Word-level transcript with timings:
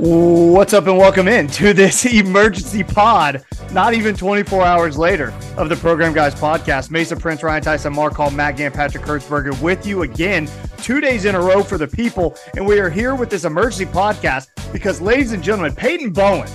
What's 0.00 0.74
up, 0.74 0.86
and 0.86 0.96
welcome 0.96 1.26
in 1.26 1.48
to 1.48 1.72
this 1.72 2.06
emergency 2.14 2.84
pod. 2.84 3.44
Not 3.72 3.94
even 3.94 4.14
24 4.14 4.64
hours 4.64 4.96
later 4.96 5.34
of 5.56 5.68
the 5.68 5.74
Program 5.74 6.12
Guys 6.12 6.36
podcast. 6.36 6.92
Mason 6.92 7.18
Prince, 7.18 7.42
Ryan 7.42 7.64
Tyson, 7.64 7.94
Mark 7.94 8.12
Hall, 8.12 8.30
Matt 8.30 8.58
Gann, 8.58 8.70
Patrick 8.70 9.02
Kurtzberger 9.02 9.60
with 9.60 9.84
you 9.84 10.02
again, 10.02 10.48
two 10.76 11.00
days 11.00 11.24
in 11.24 11.34
a 11.34 11.40
row 11.40 11.64
for 11.64 11.78
the 11.78 11.88
people. 11.88 12.36
And 12.54 12.64
we 12.64 12.78
are 12.78 12.88
here 12.88 13.16
with 13.16 13.28
this 13.28 13.44
emergency 13.44 13.86
podcast 13.86 14.50
because, 14.72 15.00
ladies 15.00 15.32
and 15.32 15.42
gentlemen, 15.42 15.74
Peyton 15.74 16.12
Bowen 16.12 16.48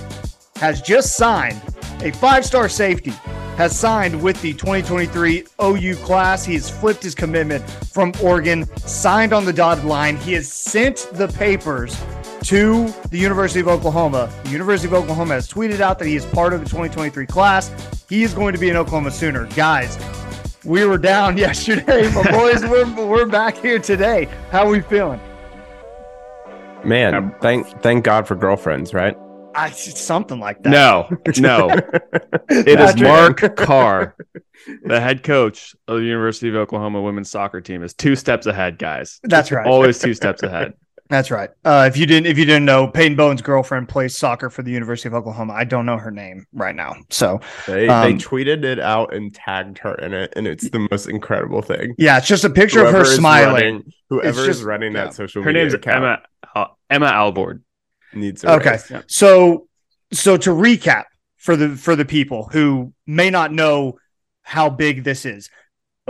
has 0.56 0.80
just 0.80 1.14
signed 1.14 1.60
a 2.00 2.12
five 2.12 2.46
star 2.46 2.66
safety, 2.66 3.10
has 3.58 3.78
signed 3.78 4.22
with 4.22 4.40
the 4.40 4.54
2023 4.54 5.44
OU 5.62 5.96
class. 5.96 6.46
He 6.46 6.54
has 6.54 6.70
flipped 6.70 7.02
his 7.02 7.14
commitment 7.14 7.62
from 7.68 8.14
Oregon, 8.22 8.64
signed 8.78 9.34
on 9.34 9.44
the 9.44 9.52
dotted 9.52 9.84
line. 9.84 10.16
He 10.16 10.32
has 10.32 10.50
sent 10.50 11.10
the 11.12 11.28
papers 11.28 11.94
to 12.44 12.92
the 13.08 13.18
University 13.18 13.60
of 13.60 13.68
Oklahoma. 13.68 14.30
The 14.44 14.50
University 14.50 14.86
of 14.86 14.92
Oklahoma 14.92 15.34
has 15.34 15.48
tweeted 15.48 15.80
out 15.80 15.98
that 15.98 16.06
he 16.06 16.14
is 16.14 16.26
part 16.26 16.52
of 16.52 16.60
the 16.60 16.66
2023 16.66 17.26
class. 17.26 17.72
He 18.06 18.22
is 18.22 18.34
going 18.34 18.52
to 18.52 18.58
be 18.58 18.68
an 18.68 18.76
Oklahoma 18.76 19.10
Sooner. 19.10 19.46
Guys, 19.56 19.98
we 20.62 20.84
were 20.84 20.98
down 20.98 21.38
yesterday, 21.38 22.12
but 22.12 22.30
boys, 22.30 22.62
we're, 22.62 23.06
we're 23.06 23.26
back 23.26 23.56
here 23.56 23.78
today. 23.78 24.28
How 24.50 24.66
are 24.66 24.70
we 24.70 24.82
feeling? 24.82 25.20
Man, 26.84 27.34
thank 27.40 27.66
thank 27.82 28.04
God 28.04 28.28
for 28.28 28.34
girlfriends, 28.34 28.92
right? 28.92 29.16
I, 29.54 29.70
something 29.70 30.38
like 30.38 30.62
that. 30.64 30.70
No, 30.70 31.08
no. 31.38 31.70
it 32.50 32.78
is 32.78 33.00
Mark 33.00 33.56
Carr, 33.56 34.14
the 34.84 35.00
head 35.00 35.22
coach 35.22 35.74
of 35.88 36.00
the 36.00 36.04
University 36.04 36.50
of 36.50 36.56
Oklahoma 36.56 37.00
women's 37.00 37.30
soccer 37.30 37.62
team, 37.62 37.82
is 37.82 37.94
two 37.94 38.14
steps 38.16 38.46
ahead, 38.46 38.78
guys. 38.78 39.20
That's 39.22 39.50
right. 39.50 39.66
Always 39.66 39.98
two 39.98 40.12
steps 40.12 40.42
ahead. 40.42 40.74
That's 41.10 41.30
right. 41.30 41.50
Uh, 41.64 41.84
if 41.86 41.98
you 41.98 42.06
didn't, 42.06 42.26
if 42.26 42.38
you 42.38 42.46
didn't 42.46 42.64
know, 42.64 42.88
Peyton 42.88 43.14
Bowen's 43.14 43.42
girlfriend 43.42 43.90
plays 43.90 44.16
soccer 44.16 44.48
for 44.48 44.62
the 44.62 44.70
University 44.70 45.06
of 45.06 45.14
Oklahoma. 45.14 45.52
I 45.52 45.64
don't 45.64 45.84
know 45.84 45.98
her 45.98 46.10
name 46.10 46.46
right 46.54 46.74
now. 46.74 46.94
So 47.10 47.40
they, 47.66 47.88
um, 47.88 48.04
they 48.04 48.14
tweeted 48.14 48.64
it 48.64 48.80
out 48.80 49.12
and 49.12 49.34
tagged 49.34 49.78
her 49.78 49.94
in 49.96 50.14
it, 50.14 50.32
and 50.34 50.46
it's 50.46 50.70
the 50.70 50.88
most 50.90 51.06
incredible 51.06 51.60
thing. 51.60 51.94
Yeah, 51.98 52.16
it's 52.16 52.26
just 52.26 52.44
a 52.44 52.50
picture 52.50 52.80
whoever 52.80 53.00
of 53.00 53.06
her 53.06 53.14
smiling. 53.14 53.54
Running, 53.54 53.92
whoever 54.08 54.46
just, 54.46 54.60
is 54.60 54.64
running 54.64 54.94
that 54.94 55.12
social 55.12 55.42
media. 55.42 55.52
her 55.52 55.64
name's 55.64 55.74
account. 55.74 56.04
Emma 56.04 56.22
uh, 56.54 56.66
Emma 56.88 57.06
Alvord. 57.06 57.62
Needs 58.14 58.42
okay. 58.42 58.78
Yeah. 58.90 59.02
So 59.06 59.68
so 60.10 60.38
to 60.38 60.50
recap 60.50 61.04
for 61.36 61.54
the 61.54 61.76
for 61.76 61.96
the 61.96 62.06
people 62.06 62.48
who 62.50 62.94
may 63.06 63.28
not 63.28 63.52
know 63.52 63.98
how 64.42 64.70
big 64.70 65.04
this 65.04 65.26
is, 65.26 65.50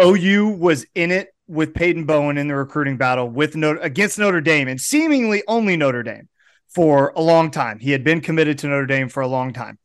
OU 0.00 0.50
was 0.50 0.86
in 0.94 1.10
it 1.10 1.33
with 1.46 1.74
Peyton 1.74 2.04
Bowen 2.04 2.38
in 2.38 2.48
the 2.48 2.54
recruiting 2.54 2.96
battle 2.96 3.28
with 3.28 3.54
Notre, 3.56 3.80
against 3.80 4.18
Notre 4.18 4.40
Dame 4.40 4.68
and 4.68 4.80
seemingly 4.80 5.42
only 5.46 5.76
Notre 5.76 6.02
Dame 6.02 6.28
for 6.68 7.12
a 7.16 7.20
long 7.20 7.50
time. 7.50 7.78
He 7.78 7.90
had 7.92 8.04
been 8.04 8.20
committed 8.20 8.58
to 8.58 8.68
Notre 8.68 8.86
Dame 8.86 9.08
for 9.08 9.22
a 9.22 9.28
long 9.28 9.52
time. 9.52 9.78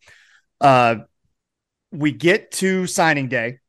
Uh, 0.62 0.96
we 1.92 2.12
get 2.12 2.52
to 2.52 2.88
signing 2.88 3.28
day. 3.28 3.60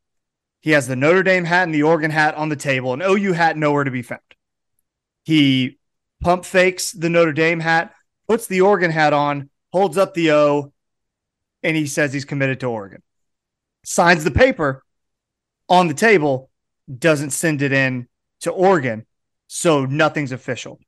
He 0.60 0.72
has 0.72 0.86
the 0.86 0.96
Notre 0.96 1.22
Dame 1.22 1.44
hat 1.44 1.64
and 1.64 1.74
the 1.74 1.84
Oregon 1.84 2.10
hat 2.10 2.34
on 2.34 2.48
the 2.48 2.56
table, 2.56 2.92
and 2.92 3.02
OU 3.02 3.32
hat 3.32 3.56
nowhere 3.56 3.84
to 3.84 3.90
be 3.90 4.02
found. 4.02 4.20
He 5.24 5.78
pump 6.20 6.44
fakes 6.44 6.92
the 6.92 7.08
Notre 7.08 7.32
Dame 7.32 7.60
hat, 7.60 7.94
puts 8.28 8.46
the 8.46 8.60
Oregon 8.60 8.90
hat 8.90 9.12
on, 9.12 9.48
holds 9.72 9.96
up 9.96 10.14
the 10.14 10.32
O, 10.32 10.72
and 11.62 11.76
he 11.76 11.86
says 11.86 12.12
he's 12.12 12.24
committed 12.24 12.60
to 12.60 12.66
Oregon. 12.66 13.02
Signs 13.84 14.24
the 14.24 14.30
paper 14.30 14.84
on 15.68 15.88
the 15.88 15.94
table 15.94 16.49
doesn't 16.98 17.30
send 17.30 17.62
it 17.62 17.72
in 17.72 18.08
to 18.40 18.50
Oregon, 18.50 19.06
so 19.46 19.84
nothing's 19.84 20.32
official. 20.32 20.80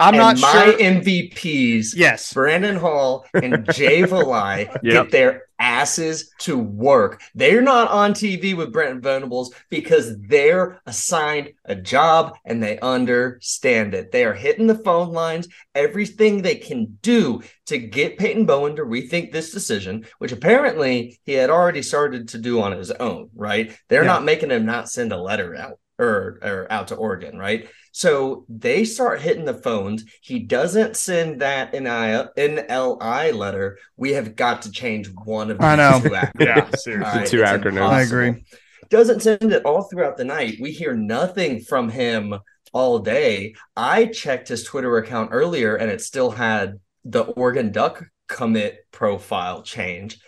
I'm 0.00 0.14
and 0.14 0.18
not 0.18 0.40
my 0.40 0.64
sure. 0.64 0.78
MVPs, 0.78 1.88
yes, 1.94 2.32
Brandon 2.32 2.76
Hall 2.76 3.26
and 3.34 3.70
Jay 3.72 4.02
Valai 4.04 4.66
yep. 4.82 4.82
get 4.82 5.10
their 5.10 5.42
asses 5.58 6.32
to 6.38 6.58
work. 6.58 7.20
They're 7.34 7.60
not 7.60 7.90
on 7.90 8.14
TV 8.14 8.56
with 8.56 8.72
Brent 8.72 9.02
Venables 9.02 9.54
because 9.68 10.18
they're 10.18 10.80
assigned 10.86 11.52
a 11.66 11.74
job 11.74 12.38
and 12.46 12.62
they 12.62 12.78
understand 12.80 13.94
it. 13.94 14.10
They 14.10 14.24
are 14.24 14.32
hitting 14.32 14.66
the 14.66 14.74
phone 14.74 15.12
lines, 15.12 15.48
everything 15.74 16.40
they 16.40 16.54
can 16.54 16.98
do 17.02 17.42
to 17.66 17.76
get 17.76 18.18
Peyton 18.18 18.46
Bowen 18.46 18.76
to 18.76 18.82
rethink 18.82 19.32
this 19.32 19.52
decision, 19.52 20.06
which 20.16 20.32
apparently 20.32 21.20
he 21.24 21.32
had 21.32 21.50
already 21.50 21.82
started 21.82 22.28
to 22.28 22.38
do 22.38 22.62
on 22.62 22.72
his 22.72 22.90
own, 22.90 23.28
right? 23.34 23.76
They're 23.88 24.02
yeah. 24.02 24.08
not 24.08 24.24
making 24.24 24.50
him 24.50 24.64
not 24.64 24.88
send 24.88 25.12
a 25.12 25.20
letter 25.20 25.54
out 25.54 25.78
or, 26.00 26.38
or 26.42 26.66
out 26.70 26.88
to 26.88 26.94
Oregon, 26.94 27.38
right? 27.38 27.68
So 27.92 28.44
they 28.48 28.84
start 28.84 29.20
hitting 29.20 29.44
the 29.44 29.54
phones. 29.54 30.04
He 30.22 30.38
doesn't 30.38 30.96
send 30.96 31.40
that 31.40 31.72
NLI 31.72 33.34
letter. 33.34 33.78
We 33.96 34.12
have 34.12 34.36
got 34.36 34.62
to 34.62 34.70
change 34.70 35.08
one 35.24 35.50
of 35.50 35.58
the 35.58 35.64
I 35.64 35.76
know. 35.76 36.00
two 36.02 36.10
acronyms. 36.10 36.86
yeah, 36.86 36.94
right? 36.94 37.26
two 37.26 37.42
acronyms. 37.42 37.88
I 37.88 38.02
agree. 38.02 38.44
Doesn't 38.88 39.20
send 39.20 39.52
it 39.52 39.64
all 39.64 39.82
throughout 39.82 40.16
the 40.16 40.24
night. 40.24 40.58
We 40.60 40.72
hear 40.72 40.94
nothing 40.94 41.60
from 41.60 41.90
him 41.90 42.34
all 42.72 42.98
day. 43.00 43.54
I 43.76 44.06
checked 44.06 44.48
his 44.48 44.64
Twitter 44.64 44.96
account 44.96 45.30
earlier 45.32 45.76
and 45.76 45.90
it 45.90 46.00
still 46.00 46.30
had 46.30 46.80
the 47.04 47.22
Oregon 47.22 47.72
Duck 47.72 48.04
commit 48.28 48.86
profile 48.92 49.62
change. 49.62 50.20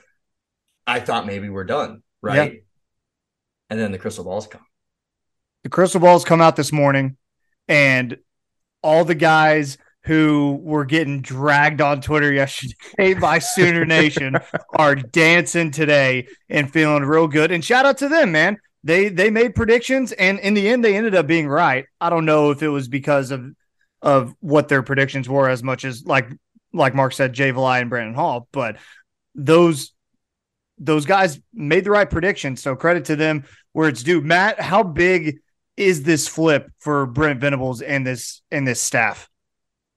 I 0.86 1.00
thought 1.00 1.26
maybe 1.26 1.48
we're 1.48 1.64
done, 1.64 2.02
right? 2.20 2.52
Yeah. 2.52 2.58
And 3.70 3.80
then 3.80 3.92
the 3.92 3.98
crystal 3.98 4.24
balls 4.24 4.46
come. 4.46 4.66
The 5.62 5.68
crystal 5.68 6.00
balls 6.00 6.24
come 6.24 6.40
out 6.40 6.56
this 6.56 6.72
morning 6.72 7.16
and 7.68 8.18
all 8.82 9.04
the 9.04 9.14
guys 9.14 9.78
who 10.04 10.58
were 10.62 10.84
getting 10.84 11.20
dragged 11.20 11.80
on 11.80 12.00
Twitter 12.00 12.32
yesterday 12.32 13.14
by 13.20 13.38
Sooner 13.38 13.84
Nation 13.84 14.36
are 14.74 14.96
dancing 14.96 15.70
today 15.70 16.26
and 16.48 16.72
feeling 16.72 17.04
real 17.04 17.28
good. 17.28 17.52
And 17.52 17.64
shout 17.64 17.86
out 17.86 17.98
to 17.98 18.08
them, 18.08 18.32
man. 18.32 18.58
They 18.84 19.10
they 19.10 19.30
made 19.30 19.54
predictions 19.54 20.10
and 20.10 20.40
in 20.40 20.54
the 20.54 20.68
end 20.68 20.84
they 20.84 20.96
ended 20.96 21.14
up 21.14 21.28
being 21.28 21.46
right. 21.46 21.86
I 22.00 22.10
don't 22.10 22.24
know 22.24 22.50
if 22.50 22.62
it 22.62 22.68
was 22.68 22.88
because 22.88 23.30
of 23.30 23.52
of 24.00 24.34
what 24.40 24.68
their 24.68 24.82
predictions 24.82 25.28
were 25.28 25.48
as 25.48 25.62
much 25.62 25.84
as 25.84 26.04
like 26.04 26.28
like 26.72 26.94
Mark 26.94 27.12
said, 27.12 27.32
Jay 27.32 27.52
Valai 27.52 27.80
and 27.80 27.90
Brandon 27.90 28.14
Hall, 28.14 28.48
but 28.50 28.78
those 29.36 29.92
those 30.78 31.06
guys 31.06 31.40
made 31.54 31.84
the 31.84 31.92
right 31.92 32.10
prediction. 32.10 32.56
So 32.56 32.74
credit 32.74 33.04
to 33.04 33.14
them 33.14 33.44
where 33.72 33.88
it's 33.88 34.02
due. 34.02 34.20
Matt, 34.20 34.60
how 34.60 34.82
big 34.82 35.38
is 35.76 36.02
this 36.02 36.28
flip 36.28 36.70
for 36.78 37.06
Brent 37.06 37.40
Venables 37.40 37.82
and 37.82 38.06
this 38.06 38.42
and 38.50 38.66
this 38.66 38.80
staff? 38.80 39.28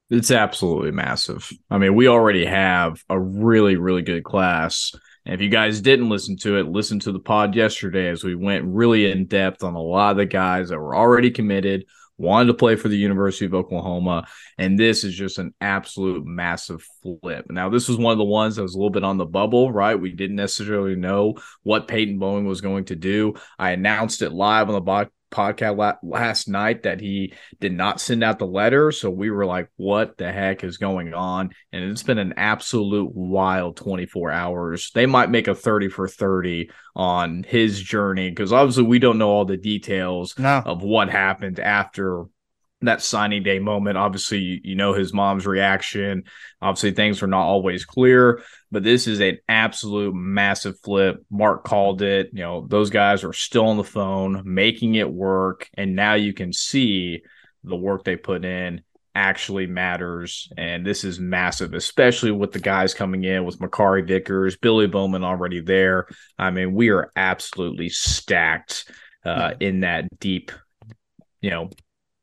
It's 0.08 0.30
absolutely 0.30 0.92
massive. 0.92 1.50
I 1.68 1.78
mean, 1.78 1.96
we 1.96 2.06
already 2.06 2.46
have 2.46 3.02
a 3.08 3.18
really, 3.18 3.76
really 3.76 4.02
good 4.02 4.22
class. 4.22 4.92
And 5.24 5.34
if 5.34 5.40
you 5.40 5.48
guys 5.48 5.80
didn't 5.80 6.08
listen 6.08 6.36
to 6.38 6.58
it, 6.58 6.68
listen 6.68 7.00
to 7.00 7.12
the 7.12 7.18
pod 7.18 7.56
yesterday 7.56 8.08
as 8.08 8.22
we 8.22 8.36
went 8.36 8.64
really 8.66 9.10
in 9.10 9.26
depth 9.26 9.64
on 9.64 9.74
a 9.74 9.82
lot 9.82 10.12
of 10.12 10.16
the 10.18 10.26
guys 10.26 10.68
that 10.68 10.78
were 10.78 10.94
already 10.94 11.32
committed, 11.32 11.86
wanted 12.18 12.46
to 12.46 12.54
play 12.54 12.76
for 12.76 12.86
the 12.88 12.96
University 12.96 13.46
of 13.46 13.54
Oklahoma. 13.54 14.28
And 14.58 14.78
this 14.78 15.02
is 15.02 15.12
just 15.12 15.38
an 15.38 15.52
absolute 15.60 16.24
massive 16.24 16.86
flip. 17.02 17.46
Now, 17.50 17.68
this 17.68 17.88
was 17.88 17.98
one 17.98 18.12
of 18.12 18.18
the 18.18 18.24
ones 18.24 18.54
that 18.54 18.62
was 18.62 18.74
a 18.74 18.78
little 18.78 18.90
bit 18.90 19.02
on 19.02 19.18
the 19.18 19.26
bubble, 19.26 19.72
right? 19.72 20.00
We 20.00 20.12
didn't 20.12 20.36
necessarily 20.36 20.94
know 20.94 21.34
what 21.64 21.88
Peyton 21.88 22.20
Bowen 22.20 22.46
was 22.46 22.60
going 22.60 22.84
to 22.86 22.96
do. 22.96 23.34
I 23.58 23.72
announced 23.72 24.22
it 24.22 24.30
live 24.30 24.68
on 24.68 24.74
the 24.76 24.80
podcast 25.36 25.98
last 26.02 26.48
night 26.48 26.84
that 26.84 27.00
he 27.00 27.34
did 27.60 27.72
not 27.72 28.00
send 28.00 28.24
out 28.24 28.38
the 28.38 28.46
letter. 28.46 28.90
So 28.90 29.10
we 29.10 29.30
were 29.30 29.46
like, 29.46 29.68
what 29.76 30.16
the 30.16 30.32
heck 30.32 30.64
is 30.64 30.78
going 30.78 31.12
on? 31.12 31.50
And 31.72 31.84
it's 31.84 32.02
been 32.02 32.18
an 32.18 32.34
absolute 32.36 33.12
wild 33.14 33.76
24 33.76 34.32
hours. 34.32 34.90
They 34.94 35.06
might 35.06 35.30
make 35.30 35.48
a 35.48 35.54
30 35.54 35.88
for 35.88 36.08
30 36.08 36.70
on 36.94 37.44
his 37.46 37.80
journey 37.80 38.30
because 38.30 38.52
obviously 38.52 38.84
we 38.84 38.98
don't 38.98 39.18
know 39.18 39.28
all 39.28 39.44
the 39.44 39.56
details 39.56 40.38
no. 40.38 40.62
of 40.64 40.82
what 40.82 41.10
happened 41.10 41.60
after 41.60 42.24
that 42.86 43.02
signing 43.02 43.42
day 43.42 43.58
moment. 43.58 43.96
Obviously, 43.98 44.38
you, 44.38 44.60
you 44.64 44.74
know 44.74 44.94
his 44.94 45.12
mom's 45.12 45.46
reaction. 45.46 46.24
Obviously, 46.60 46.92
things 46.92 47.20
were 47.20 47.28
not 47.28 47.46
always 47.46 47.84
clear, 47.84 48.42
but 48.70 48.82
this 48.82 49.06
is 49.06 49.20
an 49.20 49.38
absolute 49.48 50.14
massive 50.14 50.78
flip. 50.80 51.24
Mark 51.30 51.64
called 51.64 52.02
it. 52.02 52.30
You 52.32 52.40
know, 52.40 52.66
those 52.68 52.90
guys 52.90 53.24
are 53.24 53.32
still 53.32 53.66
on 53.66 53.76
the 53.76 53.84
phone, 53.84 54.42
making 54.44 54.94
it 54.94 55.10
work. 55.10 55.68
And 55.74 55.94
now 55.94 56.14
you 56.14 56.32
can 56.32 56.52
see 56.52 57.22
the 57.62 57.76
work 57.76 58.04
they 58.04 58.16
put 58.16 58.44
in 58.44 58.82
actually 59.16 59.66
matters. 59.66 60.52
And 60.58 60.86
this 60.86 61.02
is 61.02 61.18
massive, 61.18 61.72
especially 61.72 62.32
with 62.32 62.52
the 62.52 62.60
guys 62.60 62.92
coming 62.92 63.24
in 63.24 63.44
with 63.44 63.58
Makari 63.58 64.06
Vickers, 64.06 64.56
Billy 64.56 64.86
Bowman 64.86 65.24
already 65.24 65.60
there. 65.60 66.06
I 66.38 66.50
mean, 66.50 66.74
we 66.74 66.90
are 66.90 67.10
absolutely 67.16 67.88
stacked 67.88 68.92
uh, 69.24 69.54
in 69.58 69.80
that 69.80 70.06
deep, 70.20 70.52
you 71.40 71.50
know, 71.50 71.70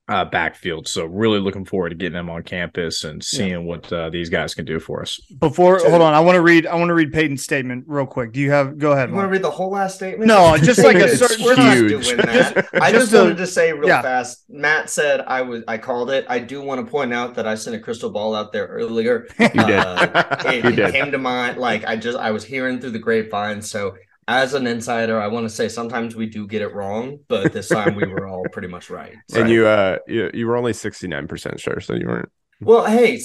uh, 0.09 0.25
backfield. 0.25 0.87
So 0.87 1.05
really 1.05 1.39
looking 1.39 1.63
forward 1.63 1.89
to 1.89 1.95
getting 1.95 2.13
them 2.13 2.29
on 2.29 2.43
campus 2.43 3.05
and 3.05 3.23
seeing 3.23 3.51
yeah. 3.51 3.57
what 3.57 3.91
uh, 3.91 4.09
these 4.09 4.29
guys 4.29 4.53
can 4.53 4.65
do 4.65 4.79
for 4.79 5.01
us. 5.01 5.19
Before, 5.39 5.79
hold 5.79 6.01
on, 6.01 6.13
I 6.13 6.19
want 6.19 6.35
to 6.35 6.41
read. 6.41 6.67
I 6.67 6.75
want 6.75 6.89
to 6.89 6.93
read 6.93 7.13
Peyton's 7.13 7.43
statement 7.43 7.85
real 7.87 8.05
quick. 8.05 8.33
Do 8.33 8.41
you 8.41 8.51
have? 8.51 8.77
Go 8.77 8.91
ahead. 8.91 9.09
You 9.09 9.15
want 9.15 9.27
to 9.27 9.31
read 9.31 9.41
the 9.41 9.51
whole 9.51 9.71
last 9.71 9.95
statement? 9.95 10.27
No, 10.27 10.57
just 10.57 10.83
like 10.83 10.97
a 10.97 11.07
certain. 11.15 11.45
We're 11.45 11.55
not 11.55 11.75
doing 11.75 12.17
that. 12.17 12.67
I 12.73 12.91
just, 12.91 13.11
just 13.11 13.13
wanted 13.13 13.37
to 13.37 13.47
say 13.47 13.71
real 13.71 13.87
yeah. 13.87 14.01
fast. 14.01 14.43
Matt 14.49 14.89
said 14.89 15.21
I 15.21 15.41
was. 15.41 15.63
I 15.67 15.77
called 15.77 16.09
it. 16.09 16.25
I 16.27 16.39
do 16.39 16.61
want 16.61 16.85
to 16.85 16.91
point 16.91 17.13
out 17.13 17.35
that 17.35 17.47
I 17.47 17.55
sent 17.55 17.75
a 17.75 17.79
crystal 17.79 18.09
ball 18.09 18.35
out 18.35 18.51
there 18.51 18.67
earlier. 18.67 19.27
You 19.53 19.65
did. 19.65 19.79
Uh, 19.79 20.35
it, 20.45 20.63
you 20.63 20.71
did. 20.71 20.93
came 20.93 21.11
to 21.11 21.17
mind. 21.17 21.57
Like 21.57 21.85
I 21.85 21.95
just 21.95 22.17
I 22.17 22.31
was 22.31 22.43
hearing 22.43 22.79
through 22.79 22.91
the 22.91 22.99
grapevine. 22.99 23.61
So 23.61 23.95
as 24.27 24.53
an 24.53 24.67
insider, 24.67 25.19
I 25.19 25.27
want 25.27 25.45
to 25.45 25.49
say 25.49 25.67
sometimes 25.67 26.15
we 26.15 26.27
do 26.27 26.47
get 26.47 26.61
it 26.61 26.73
wrong, 26.73 27.19
but 27.27 27.53
this 27.53 27.69
time 27.69 27.95
we 27.95 28.07
were 28.07 28.27
all 28.27 28.43
pretty 28.51 28.67
much 28.67 28.89
right. 28.89 29.15
So. 29.29 29.41
And 29.41 29.49
you, 29.49 29.65
uh, 29.67 29.97
you, 30.07 30.29
you 30.33 30.47
were 30.47 30.57
only 30.57 30.73
sixty 30.73 31.07
nine 31.07 31.27
percent 31.27 31.59
sure, 31.59 31.79
so 31.79 31.93
you 31.93 32.07
weren't. 32.07 32.29
Well, 32.61 32.85
hey, 32.85 33.19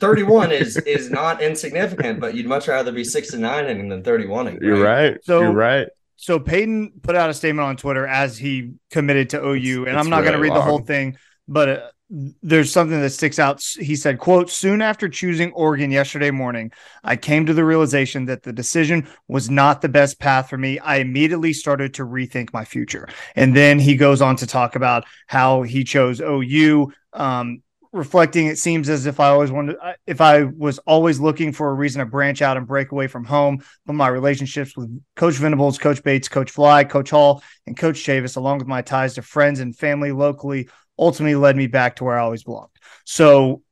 thirty 0.00 0.22
one 0.22 0.52
is 0.52 0.76
is 0.78 1.10
not 1.10 1.42
insignificant, 1.42 2.20
but 2.20 2.34
you'd 2.34 2.46
much 2.46 2.68
rather 2.68 2.92
be 2.92 3.04
sixty 3.04 3.38
nine 3.38 3.88
than 3.88 4.02
thirty 4.02 4.26
one. 4.26 4.46
Right? 4.46 4.58
You're 4.60 4.82
right. 4.82 5.18
So 5.24 5.40
you're 5.40 5.52
right. 5.52 5.88
So 6.16 6.40
Peyton 6.40 6.92
put 7.02 7.14
out 7.14 7.28
a 7.30 7.34
statement 7.34 7.68
on 7.68 7.76
Twitter 7.76 8.06
as 8.06 8.38
he 8.38 8.72
committed 8.90 9.30
to 9.30 9.44
OU, 9.44 9.86
and 9.86 9.96
it's 9.96 10.04
I'm 10.04 10.10
not 10.10 10.18
really 10.18 10.28
going 10.28 10.32
to 10.32 10.42
read 10.42 10.48
long. 10.48 10.58
the 10.58 10.62
whole 10.62 10.78
thing, 10.80 11.16
but 11.48 11.68
uh, 11.68 11.80
there's 12.08 12.72
something 12.72 13.00
that 13.00 13.10
sticks 13.10 13.38
out. 13.38 13.62
He 13.62 13.96
said, 13.96 14.18
quote, 14.18 14.48
soon 14.48 14.80
after 14.80 15.08
choosing 15.08 15.52
Oregon 15.52 15.90
yesterday 15.90 16.30
morning, 16.30 16.70
I 17.02 17.16
came 17.16 17.46
to 17.46 17.54
the 17.54 17.64
realization 17.64 18.26
that 18.26 18.44
the 18.44 18.52
decision 18.52 19.08
was 19.26 19.50
not 19.50 19.80
the 19.80 19.88
best 19.88 20.20
path 20.20 20.48
for 20.48 20.56
me. 20.56 20.78
I 20.78 20.96
immediately 20.96 21.52
started 21.52 21.94
to 21.94 22.04
rethink 22.04 22.52
my 22.52 22.64
future. 22.64 23.08
And 23.34 23.56
then 23.56 23.78
he 23.80 23.96
goes 23.96 24.22
on 24.22 24.36
to 24.36 24.46
talk 24.46 24.76
about 24.76 25.04
how 25.26 25.62
he 25.62 25.82
chose 25.82 26.20
OU. 26.20 26.92
Um, 27.12 27.62
reflecting, 27.92 28.46
it 28.46 28.58
seems 28.58 28.88
as 28.88 29.06
if 29.06 29.18
I 29.18 29.28
always 29.28 29.50
wanted, 29.50 29.76
uh, 29.82 29.94
if 30.06 30.20
I 30.20 30.44
was 30.44 30.78
always 30.80 31.18
looking 31.18 31.52
for 31.52 31.70
a 31.70 31.74
reason 31.74 32.00
to 32.00 32.06
branch 32.06 32.42
out 32.42 32.56
and 32.56 32.66
break 32.66 32.92
away 32.92 33.08
from 33.08 33.24
home, 33.24 33.64
but 33.84 33.94
my 33.94 34.08
relationships 34.08 34.76
with 34.76 35.02
Coach 35.16 35.34
Venables, 35.34 35.78
Coach 35.78 36.02
Bates, 36.04 36.28
Coach 36.28 36.52
Valai, 36.54 36.88
Coach 36.88 37.10
Hall, 37.10 37.42
and 37.66 37.76
Coach 37.76 37.96
Chavis, 37.96 38.36
along 38.36 38.58
with 38.58 38.68
my 38.68 38.82
ties 38.82 39.14
to 39.14 39.22
friends 39.22 39.60
and 39.60 39.74
family 39.74 40.12
locally, 40.12 40.68
ultimately 40.98 41.34
led 41.34 41.56
me 41.56 41.66
back 41.66 41.96
to 41.96 42.04
where 42.04 42.18
I 42.18 42.22
always 42.22 42.44
belonged. 42.44 42.70
So 43.04 43.62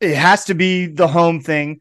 it 0.00 0.14
has 0.14 0.46
to 0.46 0.54
be 0.54 0.86
the 0.86 1.08
home 1.08 1.40
thing. 1.40 1.80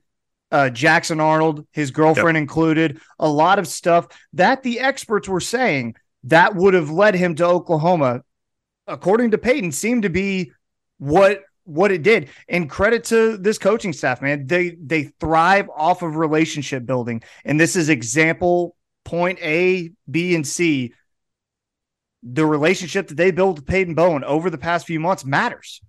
Uh, 0.49 0.69
Jackson 0.69 1.19
Arnold, 1.19 1.67
his 1.71 1.91
girlfriend 1.91 2.37
yep. 2.37 2.41
included, 2.41 3.01
a 3.19 3.27
lot 3.27 3.59
of 3.59 3.67
stuff 3.67 4.07
that 4.33 4.63
the 4.63 4.79
experts 4.79 5.27
were 5.27 5.41
saying 5.41 5.95
that 6.23 6.55
would 6.55 6.73
have 6.73 6.89
led 6.89 7.15
him 7.15 7.35
to 7.35 7.45
Oklahoma, 7.45 8.21
according 8.87 9.31
to 9.31 9.37
Peyton, 9.37 9.71
seemed 9.71 10.03
to 10.03 10.09
be 10.09 10.51
what 10.97 11.43
what 11.65 11.91
it 11.91 12.01
did. 12.01 12.29
And 12.47 12.69
credit 12.69 13.03
to 13.05 13.37
this 13.37 13.57
coaching 13.57 13.91
staff, 13.91 14.21
man. 14.21 14.47
They 14.47 14.77
they 14.81 15.11
thrive 15.19 15.69
off 15.75 16.01
of 16.01 16.15
relationship 16.15 16.85
building. 16.85 17.23
And 17.43 17.59
this 17.59 17.75
is 17.75 17.89
example 17.89 18.75
point 19.03 19.39
A, 19.41 19.91
B, 20.09 20.33
and 20.33 20.47
C 20.47 20.93
the 22.33 22.45
relationship 22.45 23.07
that 23.07 23.17
they 23.17 23.31
built 23.31 23.57
with 23.57 23.67
Peyton 23.67 23.95
Bowen 23.95 24.23
over 24.23 24.49
the 24.49 24.57
past 24.57 24.85
few 24.85 24.99
months 24.99 25.25
matters. 25.25 25.81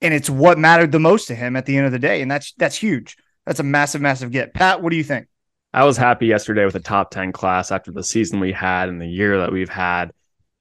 And 0.00 0.14
it's 0.14 0.30
what 0.30 0.58
mattered 0.58 0.92
the 0.92 1.00
most 1.00 1.26
to 1.28 1.34
him 1.34 1.56
at 1.56 1.66
the 1.66 1.76
end 1.76 1.86
of 1.86 1.92
the 1.92 1.98
day. 1.98 2.22
And 2.22 2.30
that's 2.30 2.52
that's 2.52 2.76
huge. 2.76 3.16
That's 3.46 3.60
a 3.60 3.64
massive, 3.64 4.00
massive 4.00 4.30
get. 4.30 4.54
Pat, 4.54 4.82
what 4.82 4.90
do 4.90 4.96
you 4.96 5.04
think? 5.04 5.26
I 5.72 5.84
was 5.84 5.96
happy 5.96 6.26
yesterday 6.26 6.64
with 6.64 6.74
the 6.74 6.80
top 6.80 7.10
10 7.10 7.32
class 7.32 7.72
after 7.72 7.90
the 7.90 8.04
season 8.04 8.40
we 8.40 8.52
had 8.52 8.88
and 8.88 9.00
the 9.00 9.08
year 9.08 9.38
that 9.38 9.52
we've 9.52 9.68
had. 9.68 10.12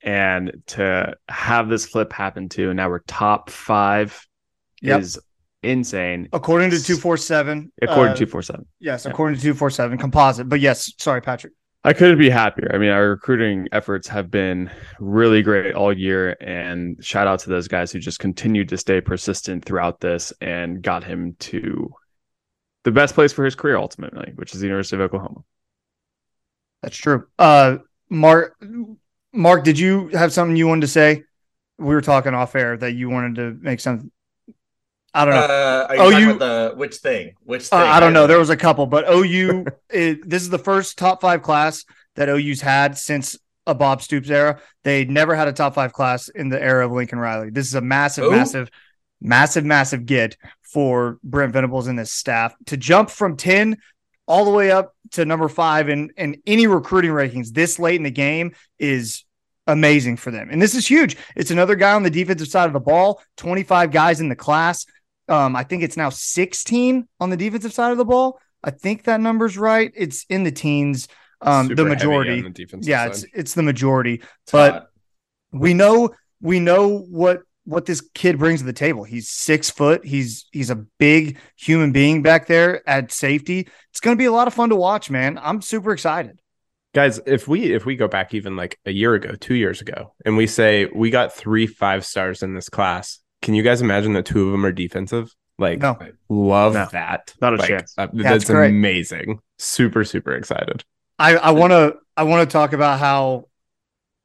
And 0.02 0.64
to 0.68 1.16
have 1.28 1.70
this 1.70 1.86
flip 1.86 2.14
happen 2.14 2.50
too, 2.50 2.70
and 2.70 2.78
now 2.78 2.90
we're 2.90 3.00
top 3.00 3.50
five 3.50 4.26
yep. 4.82 5.02
is 5.02 5.20
insane. 5.64 6.30
According 6.32 6.70
to 6.72 6.78
247. 6.78 7.72
According 7.82 8.12
uh, 8.12 8.16
to 8.16 8.26
247. 8.26 8.66
Yes, 8.80 9.06
yeah. 9.06 9.12
according 9.12 9.38
to 9.38 9.42
247 9.42 9.98
composite. 9.98 10.50
But 10.50 10.60
yes, 10.60 10.94
sorry, 10.98 11.22
Patrick. 11.22 11.54
I 11.88 11.94
couldn't 11.94 12.20
be 12.20 12.30
happier. 12.30 12.70
I 12.74 12.80
mean, 12.80 12.90
our 12.90 13.12
recruiting 13.12 13.70
efforts 13.72 14.10
have 14.10 14.30
been 14.30 14.70
really 15.00 15.42
great 15.42 15.74
all 15.74 15.94
year. 15.94 16.36
And 16.42 17.02
shout 17.02 17.28
out 17.28 17.40
to 17.40 17.50
those 17.50 17.70
guys 17.70 17.94
who 17.94 18.00
just 18.00 18.20
continued 18.20 18.68
to 18.70 18.78
stay 18.78 19.00
persistent 19.00 19.64
throughout 19.64 20.02
this 20.02 20.34
and 20.42 20.82
got 20.82 21.06
him 21.06 21.38
to 21.40 21.90
the 22.84 22.92
best 22.92 23.16
place 23.16 23.32
for 23.32 23.46
his 23.46 23.56
career 23.56 23.78
ultimately, 23.78 24.34
which 24.36 24.54
is 24.54 24.60
the 24.60 24.66
University 24.66 24.98
of 24.98 25.02
Oklahoma. 25.02 25.46
That's 26.82 26.98
true. 26.98 27.26
Uh, 27.40 27.78
Mark, 28.10 28.62
Mark, 29.32 29.64
did 29.64 29.80
you 29.80 30.10
have 30.10 30.34
something 30.34 30.58
you 30.58 30.68
wanted 30.68 30.82
to 30.82 30.88
say? 30.88 31.24
We 31.78 31.96
were 31.96 32.02
talking 32.02 32.34
off 32.34 32.54
air 32.54 32.76
that 32.76 32.96
you 32.96 33.10
wanted 33.10 33.36
to 33.36 33.58
make 33.62 33.80
some 33.80 34.12
I 35.14 35.26
don't 35.26 35.34
know. 35.34 35.40
Uh, 35.40 35.88
oh, 35.98 36.10
you 36.10 36.38
the 36.38 36.74
which 36.76 36.98
thing? 36.98 37.34
Which 37.44 37.68
thing? 37.68 37.80
Uh, 37.80 37.86
I 37.86 38.00
don't 38.00 38.14
know. 38.14 38.28
There 38.28 38.40
was 38.40 38.50
a 38.50 38.58
couple, 38.58 38.86
but 38.86 39.06
OU. 39.10 39.66
it, 39.90 40.30
this 40.30 40.42
is 40.44 40.50
the 40.50 40.60
first 40.60 40.98
top 40.98 41.22
five 41.22 41.42
class 41.42 41.86
that 42.16 42.30
OU's 42.30 42.62
had 42.62 42.98
since 42.98 43.38
a 43.66 43.74
Bob 43.74 44.02
Stoops 44.02 44.30
era. 44.30 44.60
They 44.84 45.06
never 45.06 45.36
had 45.36 45.48
a 45.48 45.54
top 45.54 45.76
five 45.76 45.94
class 45.94 46.30
in 46.30 46.50
the 46.50 46.62
era 46.62 46.86
of 46.86 46.92
Lincoln 46.92 47.20
Riley. 47.20 47.50
This 47.50 47.68
is 47.68 47.76
a 47.76 47.82
massive, 47.82 48.26
Ooh. 48.26 48.32
massive, 48.32 48.70
massive, 49.22 49.66
massive 49.66 50.06
get 50.06 50.38
for 50.64 51.20
Brent 51.24 51.54
Venables 51.54 51.88
and 51.88 51.98
his 51.98 52.12
staff 52.12 52.54
to 52.68 52.78
jump 52.78 53.10
from 53.10 53.38
ten 53.38 53.78
all 54.28 54.46
the 54.46 54.52
way 54.52 54.72
up 54.72 54.94
to 55.12 55.26
number 55.26 55.48
five 55.48 55.90
in 55.90 56.12
in 56.18 56.42
any 56.46 56.68
recruiting 56.68 57.12
rankings 57.12 57.54
this 57.54 57.80
late 57.80 57.96
in 57.96 58.04
the 58.04 58.12
game 58.12 58.54
is 58.78 59.24
amazing 59.68 60.18
for 60.18 60.32
them. 60.32 60.50
And 60.50 60.62
this 60.62 60.76
is 60.76 60.88
huge. 60.88 61.18
It's 61.36 61.52
another 61.52 61.76
guy 61.76 61.94
on 61.94 62.04
the 62.04 62.10
defensive 62.10 62.48
side 62.48 62.68
of 62.68 62.74
the 62.74 62.80
ball, 62.80 63.22
25 63.36 63.92
guys 63.92 64.22
in 64.22 64.30
the 64.30 64.36
class. 64.36 64.86
Um, 65.28 65.56
I 65.56 65.64
think 65.64 65.84
it's 65.84 65.98
now 65.98 66.10
16 66.10 67.08
on 67.20 67.30
the 67.30 67.38
defensive 67.38 67.74
side 67.74 67.92
of 67.92 67.98
the 67.98 68.06
ball. 68.06 68.40
I 68.64 68.72
think 68.72 69.04
that 69.04 69.20
number's 69.20 69.58
right. 69.58 69.92
It's 69.96 70.26
in 70.30 70.44
the 70.44 70.52
teens. 70.52 71.08
Um, 71.42 71.68
the 71.68 71.86
majority. 71.86 72.42
The 72.42 72.80
yeah, 72.82 73.04
side. 73.04 73.12
it's 73.12 73.26
it's 73.34 73.54
the 73.54 73.64
majority. 73.64 74.24
but 74.52 74.90
we 75.52 75.74
know 75.74 76.12
we 76.42 76.60
know 76.60 76.98
what 76.98 77.42
what 77.68 77.86
this 77.86 78.02
kid 78.14 78.40
brings 78.40 78.62
to 78.62 78.66
the 78.66 78.74
table. 78.74 79.04
He's 79.04 79.30
six 79.30 79.70
foot. 79.70 80.06
He's 80.06 80.46
he's 80.52 80.70
a 80.70 80.76
big 80.76 81.38
human 81.58 81.92
being 81.92 82.24
back 82.24 82.48
there 82.48 82.88
at 82.90 83.12
safety. 83.12 83.68
It's 83.92 84.00
going 84.00 84.16
to 84.16 84.18
be 84.18 84.26
a 84.26 84.32
lot 84.32 84.48
of 84.48 84.54
fun 84.54 84.70
to 84.70 84.76
watch, 84.76 85.10
man. 85.10 85.38
I'm 85.42 85.62
super 85.62 85.92
excited. 85.92 86.40
Guys, 86.96 87.20
if 87.28 87.48
we 87.48 87.74
if 87.74 87.86
we 87.86 87.96
go 87.96 88.08
back 88.08 88.34
even 88.34 88.56
like 88.56 88.80
a 88.86 88.92
year 88.92 89.14
ago, 89.14 89.36
two 89.36 89.54
years 89.54 89.82
ago, 89.82 90.14
and 90.26 90.38
we 90.38 90.48
say 90.48 90.86
we 90.86 91.10
got 91.10 91.36
three 91.36 91.68
five 91.68 92.06
stars 92.06 92.42
in 92.42 92.56
this 92.56 92.70
class, 92.70 93.20
can 93.48 93.56
you 93.56 93.64
guys 93.64 93.82
imagine 93.82 94.12
that 94.12 94.26
two 94.26 94.46
of 94.46 94.52
them 94.52 94.66
are 94.66 94.74
defensive? 94.74 95.34
Like, 95.58 95.80
no. 95.80 95.98
love 96.28 96.74
no. 96.74 96.86
that. 96.92 97.34
Not 97.40 97.54
a 97.54 97.56
like, 97.56 97.70
chance. 97.70 97.94
Uh, 97.98 98.08
that's, 98.12 98.46
that's 98.46 98.50
amazing. 98.50 99.40
Super, 99.58 100.04
super 100.04 100.34
excited. 100.34 100.84
I 101.18 101.38
I 101.38 101.52
want 101.52 101.72
to 101.72 101.96
I 102.18 102.24
want 102.24 102.48
to 102.48 102.52
talk 102.52 102.74
about 102.74 103.00
how 103.00 103.48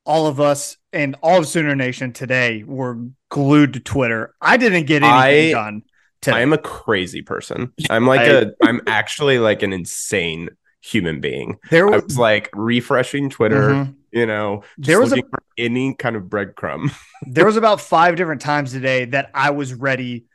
all 0.04 0.26
of 0.26 0.40
us 0.40 0.76
and 0.92 1.14
all 1.22 1.38
of 1.38 1.46
Sooner 1.46 1.76
Nation 1.76 2.12
today 2.12 2.64
were 2.64 2.98
glued 3.28 3.74
to 3.74 3.80
Twitter. 3.80 4.34
I 4.40 4.56
didn't 4.56 4.86
get 4.86 5.04
anything 5.04 5.50
I, 5.50 5.52
done. 5.52 5.82
Today. 6.20 6.38
I 6.38 6.40
am 6.40 6.52
a 6.52 6.58
crazy 6.58 7.22
person. 7.22 7.72
I'm 7.90 8.08
like 8.08 8.22
I, 8.22 8.24
a. 8.24 8.46
I'm 8.60 8.80
actually 8.88 9.38
like 9.38 9.62
an 9.62 9.72
insane 9.72 10.48
human 10.82 11.20
being. 11.20 11.58
There 11.70 11.86
was, 11.86 12.02
I 12.02 12.04
was 12.04 12.18
like 12.18 12.50
refreshing 12.52 13.30
Twitter. 13.30 13.70
Mm-hmm. 13.70 13.92
You 14.10 14.26
know, 14.26 14.64
there 14.76 15.00
was 15.00 15.12
a, 15.12 15.22
any 15.56 15.94
kind 15.94 16.16
of 16.16 16.24
breadcrumb. 16.24 16.92
there 17.26 17.46
was 17.46 17.56
about 17.56 17.80
five 17.80 18.16
different 18.16 18.42
times 18.42 18.72
today 18.72 19.06
that 19.06 19.30
I 19.34 19.50
was 19.50 19.72
ready 19.72 20.26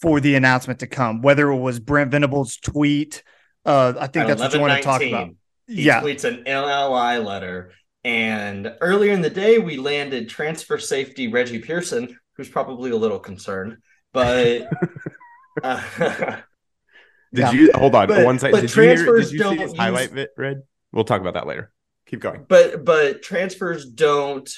for 0.00 0.20
the 0.20 0.34
announcement 0.34 0.80
to 0.80 0.86
come, 0.86 1.22
whether 1.22 1.48
it 1.50 1.58
was 1.58 1.78
Brent 1.78 2.10
Venables' 2.10 2.56
tweet. 2.56 3.22
Uh, 3.64 3.94
I 3.98 4.08
think 4.08 4.28
At 4.28 4.38
that's 4.38 4.40
what 4.40 4.54
you 4.54 4.60
want 4.60 4.76
to 4.76 4.82
talk 4.82 5.02
about. 5.02 5.30
He 5.66 5.84
yeah. 5.84 6.02
tweets 6.02 6.24
an 6.24 6.44
NLI 6.44 7.24
letter. 7.24 7.72
And 8.04 8.74
earlier 8.80 9.12
in 9.12 9.22
the 9.22 9.30
day, 9.30 9.58
we 9.58 9.76
landed 9.76 10.28
transfer 10.28 10.76
safety 10.76 11.28
Reggie 11.28 11.60
Pearson, 11.60 12.18
who's 12.36 12.48
probably 12.48 12.90
a 12.90 12.96
little 12.96 13.20
concerned. 13.20 13.78
But 14.12 14.68
uh, 15.62 15.80
did 17.32 17.40
yeah. 17.40 17.52
you 17.52 17.70
hold 17.74 17.94
on 17.94 18.08
but, 18.08 18.24
one 18.24 18.38
second? 18.38 18.60
Did 18.60 18.74
you, 18.76 18.82
hear, 18.82 18.96
did 18.96 19.32
you 19.32 19.38
see 19.38 19.56
his 19.56 19.70
use, 19.70 19.76
highlight 19.78 20.14
bit, 20.14 20.30
Red? 20.36 20.62
We'll 20.92 21.04
talk 21.04 21.20
about 21.20 21.34
that 21.34 21.46
later. 21.46 21.72
Keep 22.06 22.20
going. 22.20 22.44
But 22.48 22.84
but 22.84 23.22
transfers 23.22 23.86
don't 23.86 24.48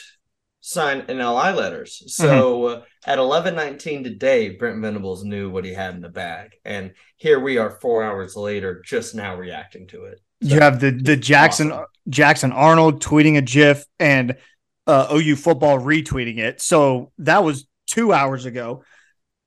sign 0.61 1.03
NLI 1.03 1.55
letters. 1.55 2.03
So 2.15 2.61
mm-hmm. 2.61 2.83
at 3.07 3.19
eleven 3.19 3.55
nineteen 3.55 4.03
today, 4.03 4.51
Brent 4.51 4.81
Venables 4.81 5.25
knew 5.25 5.51
what 5.51 5.65
he 5.65 5.73
had 5.73 5.95
in 5.95 6.01
the 6.01 6.09
bag, 6.09 6.53
and 6.65 6.93
here 7.17 7.39
we 7.39 7.59
are 7.59 7.71
four 7.71 8.03
hours 8.03 8.37
later, 8.37 8.83
just 8.85 9.15
now 9.15 9.37
reacting 9.37 9.87
to 9.89 10.05
it. 10.05 10.21
So, 10.43 10.55
you 10.55 10.61
have 10.61 10.81
the 10.81 10.91
the 10.91 11.17
Jackson 11.17 11.71
awesome. 11.71 11.87
Jackson 12.09 12.53
Arnold 12.53 13.03
tweeting 13.03 13.37
a 13.39 13.43
GIF 13.43 13.85
and 14.01 14.37
uh, 14.87 15.09
OU 15.13 15.37
football 15.37 15.79
retweeting 15.79 16.39
it. 16.39 16.61
So 16.61 17.13
that 17.19 17.45
was 17.45 17.67
two 17.87 18.13
hours 18.13 18.45
ago. 18.45 18.85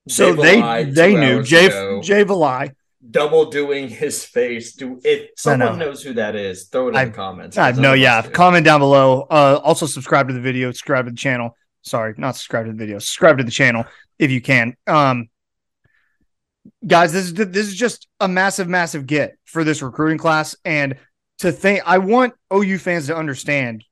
So 0.08 0.34
Jay 0.34 0.60
they 0.60 0.84
they 0.84 1.14
knew 1.14 1.42
Jay 1.42 1.66
ago. 1.66 2.00
Jay 2.02 2.24
Valai 2.24 2.74
double 3.10 3.50
doing 3.50 3.88
his 3.88 4.24
face. 4.24 4.72
Do 4.74 5.00
if 5.04 5.30
someone 5.36 5.78
know. 5.78 5.86
knows 5.86 6.02
who 6.02 6.14
that 6.14 6.34
is, 6.34 6.68
throw 6.68 6.88
it 6.88 6.90
in 6.90 6.96
I, 6.96 7.04
the 7.06 7.10
comments. 7.12 7.56
I 7.58 7.66
have 7.66 7.78
no, 7.78 7.92
yeah. 7.92 8.22
Comment 8.22 8.64
down 8.64 8.80
below. 8.80 9.22
Uh, 9.22 9.60
also 9.62 9.86
subscribe 9.86 10.28
to 10.28 10.34
the 10.34 10.40
video, 10.40 10.70
subscribe 10.70 11.04
to 11.06 11.10
the 11.10 11.16
channel. 11.16 11.56
Sorry, 11.82 12.14
not 12.16 12.36
subscribe 12.36 12.66
to 12.66 12.72
the 12.72 12.78
video. 12.78 12.98
Subscribe 12.98 13.38
to 13.38 13.44
the 13.44 13.50
channel 13.50 13.84
if 14.18 14.30
you 14.30 14.40
can. 14.40 14.74
Um, 14.86 15.28
guys, 16.86 17.12
this 17.12 17.26
is 17.26 17.34
this 17.34 17.68
is 17.68 17.74
just 17.74 18.08
a 18.20 18.28
massive, 18.28 18.68
massive 18.68 19.06
get 19.06 19.36
for 19.44 19.64
this 19.64 19.82
recruiting 19.82 20.18
class. 20.18 20.56
And 20.64 20.96
to 21.38 21.52
think, 21.52 21.82
I 21.86 21.98
want 21.98 22.34
OU 22.52 22.78
fans 22.78 23.06
to 23.06 23.16
understand 23.16 23.84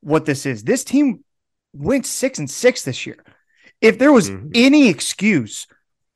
what 0.00 0.24
this 0.24 0.46
is. 0.46 0.64
This 0.64 0.84
team 0.84 1.24
went 1.72 2.06
six 2.06 2.38
and 2.38 2.50
six 2.50 2.82
this 2.82 3.06
year. 3.06 3.24
If 3.80 3.98
there 3.98 4.12
was 4.12 4.30
mm-hmm. 4.30 4.50
any 4.54 4.88
excuse 4.88 5.66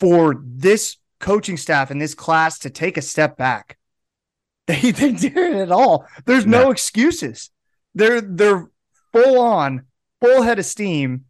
for 0.00 0.42
this 0.44 0.96
coaching 1.20 1.56
staff 1.56 1.90
in 1.90 1.98
this 1.98 2.14
class 2.14 2.60
to 2.60 2.70
take 2.70 2.96
a 2.96 3.02
step 3.02 3.36
back, 3.36 3.78
they, 4.66 4.90
they 4.90 5.12
did 5.12 5.36
it 5.36 5.54
at 5.54 5.72
all. 5.72 6.06
There's 6.24 6.46
no, 6.46 6.64
no 6.64 6.70
excuses. 6.70 7.50
They're 7.94 8.20
they're 8.20 8.68
full 9.12 9.38
on, 9.40 9.86
full 10.20 10.42
head 10.42 10.58
of 10.58 10.66
steam, 10.66 11.24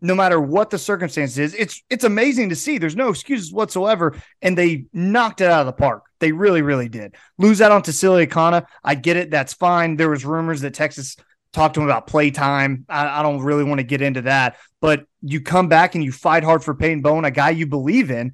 no 0.00 0.14
matter 0.14 0.40
what 0.40 0.70
the 0.70 0.78
circumstances 0.78 1.38
is. 1.38 1.54
It's 1.54 1.82
it's 1.88 2.04
amazing 2.04 2.50
to 2.50 2.56
see. 2.56 2.78
There's 2.78 2.96
no 2.96 3.08
excuses 3.08 3.52
whatsoever, 3.52 4.20
and 4.42 4.56
they 4.56 4.86
knocked 4.92 5.40
it 5.40 5.50
out 5.50 5.60
of 5.60 5.66
the 5.66 5.72
park. 5.72 6.04
They 6.18 6.32
really, 6.32 6.62
really 6.62 6.88
did. 6.88 7.14
Lose 7.38 7.60
out 7.60 7.72
on 7.72 7.82
Tausili 7.82 8.26
Akana. 8.26 8.66
I 8.84 8.94
get 8.94 9.16
it. 9.16 9.30
That's 9.30 9.54
fine. 9.54 9.96
There 9.96 10.10
was 10.10 10.24
rumors 10.24 10.60
that 10.62 10.74
Texas 10.74 11.16
talked 11.52 11.74
to 11.74 11.80
him 11.80 11.86
about 11.86 12.06
playtime. 12.06 12.84
I, 12.88 13.20
I 13.20 13.22
don't 13.22 13.40
really 13.40 13.64
want 13.64 13.78
to 13.78 13.84
get 13.84 14.02
into 14.02 14.22
that, 14.22 14.56
but 14.80 15.04
you 15.22 15.40
come 15.40 15.68
back 15.68 15.94
and 15.94 16.04
you 16.04 16.12
fight 16.12 16.44
hard 16.44 16.62
for 16.62 16.74
Peyton 16.74 17.02
Bowen, 17.02 17.24
a 17.24 17.30
guy 17.30 17.50
you 17.50 17.66
believe 17.66 18.10
in, 18.10 18.32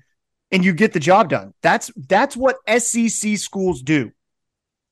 and 0.51 0.65
you 0.65 0.73
get 0.73 0.93
the 0.93 1.01
job 1.01 1.29
done. 1.29 1.55
That's 1.63 1.91
that's 1.97 2.37
what 2.37 2.57
SEC 2.79 3.39
schools 3.39 3.83
do. 3.83 4.13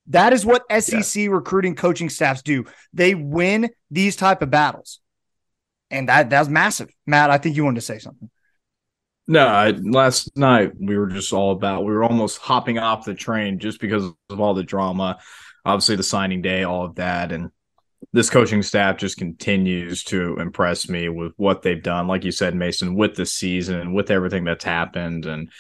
That 0.08 0.32
is 0.32 0.44
what 0.44 0.64
SEC 0.80 1.22
yeah. 1.22 1.30
recruiting 1.30 1.74
coaching 1.74 2.10
staffs 2.10 2.42
do. 2.42 2.66
They 2.92 3.14
win 3.14 3.70
these 3.90 4.16
type 4.16 4.42
of 4.42 4.50
battles. 4.50 5.00
And 5.90 6.08
that 6.08 6.30
that's 6.30 6.48
massive. 6.48 6.90
Matt, 7.06 7.30
I 7.30 7.38
think 7.38 7.56
you 7.56 7.64
wanted 7.64 7.76
to 7.76 7.86
say 7.86 7.98
something. 7.98 8.30
No, 9.26 9.46
I, 9.46 9.70
last 9.70 10.36
night 10.36 10.72
we 10.78 10.98
were 10.98 11.06
just 11.06 11.32
all 11.32 11.52
about 11.52 11.84
we 11.84 11.92
were 11.92 12.04
almost 12.04 12.38
hopping 12.38 12.78
off 12.78 13.06
the 13.06 13.14
train 13.14 13.58
just 13.58 13.80
because 13.80 14.04
of 14.28 14.40
all 14.40 14.54
the 14.54 14.62
drama. 14.62 15.18
Obviously 15.64 15.96
the 15.96 16.02
signing 16.02 16.42
day, 16.42 16.64
all 16.64 16.84
of 16.84 16.96
that 16.96 17.32
and 17.32 17.50
this 18.12 18.30
coaching 18.30 18.62
staff 18.62 18.96
just 18.96 19.16
continues 19.16 20.04
to 20.04 20.36
impress 20.38 20.88
me 20.88 21.08
with 21.08 21.32
what 21.36 21.62
they've 21.62 21.82
done 21.82 22.06
like 22.06 22.24
you 22.24 22.32
said 22.32 22.54
Mason 22.54 22.94
with 22.94 23.14
the 23.14 23.26
season, 23.26 23.92
with 23.92 24.10
everything 24.10 24.44
that's 24.44 24.64
happened 24.64 25.26
and 25.26 25.50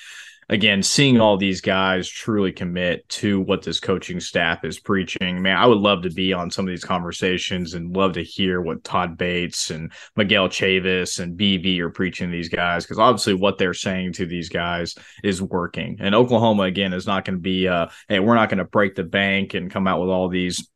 again, 0.48 0.82
seeing 0.82 1.20
all 1.20 1.36
these 1.36 1.60
guys 1.60 2.08
truly 2.08 2.52
commit 2.52 3.08
to 3.08 3.40
what 3.40 3.62
this 3.62 3.80
coaching 3.80 4.20
staff 4.20 4.64
is 4.64 4.78
preaching, 4.78 5.42
man, 5.42 5.56
I 5.56 5.66
would 5.66 5.78
love 5.78 6.02
to 6.02 6.10
be 6.10 6.32
on 6.32 6.50
some 6.50 6.66
of 6.66 6.70
these 6.70 6.84
conversations 6.84 7.74
and 7.74 7.96
love 7.96 8.12
to 8.14 8.22
hear 8.22 8.60
what 8.60 8.84
Todd 8.84 9.16
Bates 9.16 9.70
and 9.70 9.92
Miguel 10.16 10.48
Chavis 10.48 11.18
and 11.18 11.38
BB 11.38 11.78
are 11.80 11.90
preaching 11.90 12.30
to 12.30 12.36
these 12.36 12.48
guys 12.48 12.84
because 12.84 12.98
obviously 12.98 13.34
what 13.34 13.58
they're 13.58 13.74
saying 13.74 14.12
to 14.14 14.26
these 14.26 14.48
guys 14.48 14.94
is 15.22 15.42
working. 15.42 15.96
And 16.00 16.14
Oklahoma, 16.14 16.64
again, 16.64 16.92
is 16.92 17.06
not 17.06 17.24
going 17.24 17.36
to 17.36 17.42
be, 17.42 17.68
uh, 17.68 17.88
hey, 18.08 18.20
we're 18.20 18.34
not 18.34 18.48
going 18.48 18.58
to 18.58 18.64
break 18.64 18.94
the 18.94 19.04
bank 19.04 19.54
and 19.54 19.70
come 19.70 19.86
out 19.86 20.00
with 20.00 20.10
all 20.10 20.28
these 20.28 20.68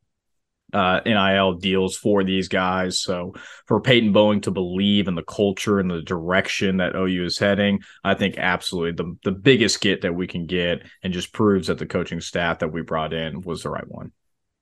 uh, 0.72 1.00
NIL 1.04 1.54
deals 1.54 1.96
for 1.96 2.24
these 2.24 2.48
guys. 2.48 3.00
So 3.00 3.34
for 3.66 3.80
Peyton 3.80 4.12
Bowen 4.12 4.40
to 4.42 4.50
believe 4.50 5.08
in 5.08 5.14
the 5.14 5.22
culture 5.22 5.78
and 5.78 5.90
the 5.90 6.02
direction 6.02 6.78
that 6.78 6.94
OU 6.94 7.24
is 7.24 7.38
heading, 7.38 7.80
I 8.04 8.14
think 8.14 8.38
absolutely 8.38 8.92
the 8.92 9.16
the 9.24 9.32
biggest 9.32 9.80
get 9.80 10.02
that 10.02 10.14
we 10.14 10.26
can 10.26 10.46
get, 10.46 10.82
and 11.02 11.12
just 11.12 11.32
proves 11.32 11.68
that 11.68 11.78
the 11.78 11.86
coaching 11.86 12.20
staff 12.20 12.58
that 12.60 12.72
we 12.72 12.82
brought 12.82 13.12
in 13.12 13.40
was 13.42 13.62
the 13.62 13.70
right 13.70 13.88
one. 13.88 14.12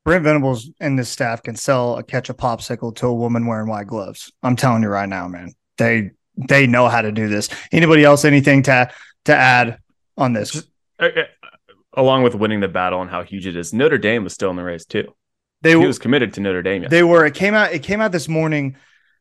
Brent 0.04 0.22
Venables 0.22 0.70
and 0.78 0.96
this 0.96 1.08
staff 1.08 1.42
can 1.42 1.56
sell 1.56 1.96
a 1.96 2.02
catch 2.02 2.30
a 2.30 2.34
popsicle 2.34 2.94
to 2.96 3.06
a 3.08 3.14
woman 3.14 3.46
wearing 3.46 3.68
white 3.68 3.88
gloves. 3.88 4.32
I'm 4.42 4.54
telling 4.54 4.82
you 4.82 4.88
right 4.88 5.08
now, 5.08 5.26
man. 5.26 5.52
They 5.78 6.12
they 6.36 6.66
know 6.66 6.88
how 6.88 7.02
to 7.02 7.10
do 7.10 7.28
this. 7.28 7.48
Anybody 7.72 8.04
else 8.04 8.24
anything 8.24 8.62
to 8.64 8.88
to 9.24 9.34
add 9.34 9.78
on 10.16 10.32
this? 10.32 10.64
Uh, 11.00 11.04
uh, 11.04 11.22
along 11.94 12.22
with 12.22 12.34
winning 12.34 12.60
the 12.60 12.68
battle 12.68 13.02
and 13.02 13.10
how 13.10 13.24
huge 13.24 13.46
it 13.46 13.56
is, 13.56 13.72
Notre 13.72 13.98
Dame 13.98 14.22
was 14.22 14.32
still 14.32 14.50
in 14.50 14.56
the 14.56 14.62
race 14.62 14.84
too. 14.84 15.12
They 15.62 15.70
he 15.70 15.86
was 15.86 15.98
committed 15.98 16.34
to 16.34 16.40
Notre 16.40 16.62
Dame. 16.62 16.82
Yesterday. 16.82 16.98
They 16.98 17.02
were. 17.02 17.24
It 17.24 17.34
came 17.34 17.54
out. 17.54 17.72
It 17.72 17.82
came 17.82 18.00
out 18.00 18.12
this 18.12 18.28
morning 18.28 18.76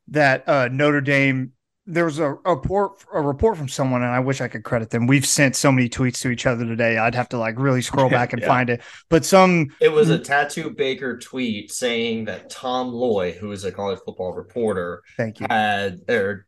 that 0.10 0.48
uh, 0.48 0.70
Notre 0.72 1.02
Dame. 1.02 1.52
There 1.88 2.06
was 2.06 2.18
a, 2.18 2.34
a, 2.46 2.56
report, 2.56 2.94
a 3.14 3.22
report 3.22 3.58
from 3.58 3.68
someone, 3.68 4.02
and 4.02 4.12
I 4.12 4.20
wish 4.20 4.42
I 4.42 4.48
could 4.48 4.64
credit 4.64 4.90
them. 4.90 5.06
We've 5.06 5.26
sent 5.26 5.56
so 5.56 5.72
many 5.72 5.88
tweets 5.88 6.20
to 6.22 6.32
each 6.32 6.48
other 6.48 6.66
today. 6.66 6.98
I'd 6.98 7.14
have 7.14 7.30
to 7.30 7.38
like 7.38 7.60
really 7.60 7.84
scroll 7.84 8.10
back 8.10 8.34
and 8.34 8.42
yeah. 8.42 8.48
find 8.48 8.72
it. 8.72 8.82
But 9.08 9.24
some. 9.24 9.68
It 9.80 9.90
was 9.90 10.10
a 10.10 10.18
tattoo 10.18 10.72
baker 10.72 11.20
tweet 11.20 11.72
saying 11.72 12.26
that 12.26 12.50
Tom 12.50 12.92
Loy, 12.92 13.34
who 13.34 13.52
is 13.52 13.66
a 13.66 13.72
college 13.72 14.00
football 14.04 14.34
reporter, 14.34 15.04
thank 15.16 15.40
you, 15.40 15.46
had 15.48 16.02
or 16.10 16.48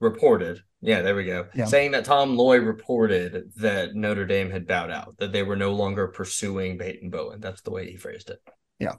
reported 0.00 0.62
yeah, 0.82 1.00
there 1.00 1.14
we 1.14 1.24
go. 1.24 1.46
Yeah. 1.54 1.66
Saying 1.66 1.92
that 1.92 2.04
Tom 2.04 2.36
Loy 2.36 2.58
reported 2.58 3.52
that 3.56 3.94
Notre 3.94 4.26
Dame 4.26 4.50
had 4.50 4.66
bowed 4.66 4.90
out, 4.90 5.16
that 5.18 5.32
they 5.32 5.44
were 5.44 5.54
no 5.54 5.72
longer 5.72 6.08
pursuing 6.08 6.76
Peyton 6.76 7.08
Bowen. 7.08 7.40
That's 7.40 7.62
the 7.62 7.70
way 7.70 7.88
he 7.88 7.96
phrased 7.96 8.30
it. 8.30 8.42
Yeah. 8.80 8.94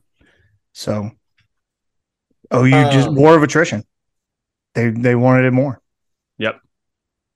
So, 0.72 1.12
oh, 2.52 2.64
you 2.64 2.78
um, 2.78 2.92
just 2.92 3.12
war 3.12 3.36
of 3.36 3.44
attrition. 3.44 3.84
They 4.76 4.92
they 4.92 5.16
wanted 5.16 5.44
it 5.44 5.52
more. 5.52 5.82
Yep. 6.38 6.62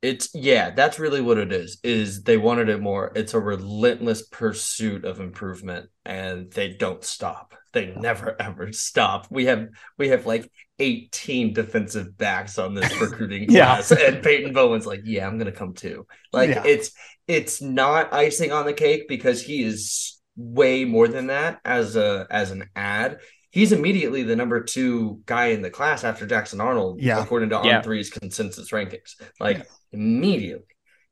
It's 0.01 0.33
yeah, 0.33 0.69
that's 0.69 0.97
really 0.97 1.21
what 1.21 1.37
it 1.37 1.51
is. 1.51 1.79
Is 1.83 2.23
they 2.23 2.37
wanted 2.37 2.69
it 2.69 2.79
more. 2.79 3.11
It's 3.15 3.33
a 3.33 3.39
relentless 3.41 4.25
pursuit 4.27 5.03
of 5.03 5.19
improvement, 5.19 5.89
and 6.05 6.49
they 6.51 6.69
don't 6.69 7.03
stop. 7.03 7.53
They 7.77 7.93
never 7.95 8.35
ever 8.41 8.73
stop. 8.73 9.27
We 9.29 9.45
have 9.45 9.67
we 9.99 10.07
have 10.07 10.25
like 10.25 10.51
18 10.79 11.53
defensive 11.53 12.17
backs 12.17 12.57
on 12.57 12.73
this 12.73 12.91
recruiting 13.01 13.47
class. 13.47 13.91
yeah. 13.91 14.07
And 14.07 14.23
Peyton 14.23 14.51
Bowen's 14.51 14.87
like, 14.87 15.01
yeah, 15.03 15.27
I'm 15.27 15.37
gonna 15.37 15.51
come 15.51 15.75
too. 15.75 16.07
Like 16.33 16.49
yeah. 16.49 16.63
it's 16.65 16.91
it's 17.27 17.61
not 17.61 18.11
icing 18.11 18.51
on 18.51 18.65
the 18.65 18.73
cake 18.73 19.07
because 19.07 19.43
he 19.43 19.61
is 19.61 20.19
way 20.35 20.85
more 20.85 21.07
than 21.07 21.27
that 21.27 21.59
as 21.63 21.95
a 21.95 22.25
as 22.31 22.49
an 22.49 22.67
ad. 22.75 23.19
He's 23.51 23.71
immediately 23.71 24.23
the 24.23 24.35
number 24.35 24.63
two 24.63 25.21
guy 25.27 25.47
in 25.47 25.61
the 25.61 25.69
class 25.69 26.03
after 26.03 26.25
Jackson 26.25 26.59
Arnold, 26.59 26.99
yeah. 26.99 27.21
according 27.21 27.49
to 27.49 27.61
yeah. 27.63 27.83
On3's 27.83 28.09
consensus 28.09 28.71
rankings. 28.71 29.21
Like 29.39 29.57
yeah. 29.59 29.63
immediately. 29.91 30.65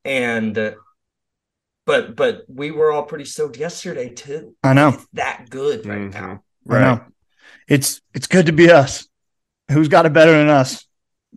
And 0.03 0.57
uh, 0.57 0.71
but 1.85 2.15
but 2.15 2.41
we 2.47 2.71
were 2.71 2.91
all 2.91 3.03
pretty 3.03 3.25
stoked 3.25 3.57
yesterday 3.57 4.09
too. 4.09 4.55
I 4.63 4.73
know 4.73 4.89
it's 4.89 5.07
that 5.13 5.45
good 5.51 5.85
right 5.85 5.99
mm-hmm. 5.99 6.09
now. 6.09 6.41
Right. 6.65 6.83
I 6.83 6.95
know. 6.95 7.05
It's 7.67 8.01
it's 8.13 8.27
good 8.27 8.47
to 8.47 8.51
be 8.51 8.69
us 8.69 9.07
who's 9.71 9.87
got 9.87 10.05
it 10.05 10.13
better 10.13 10.31
than 10.31 10.49
us? 10.49 10.85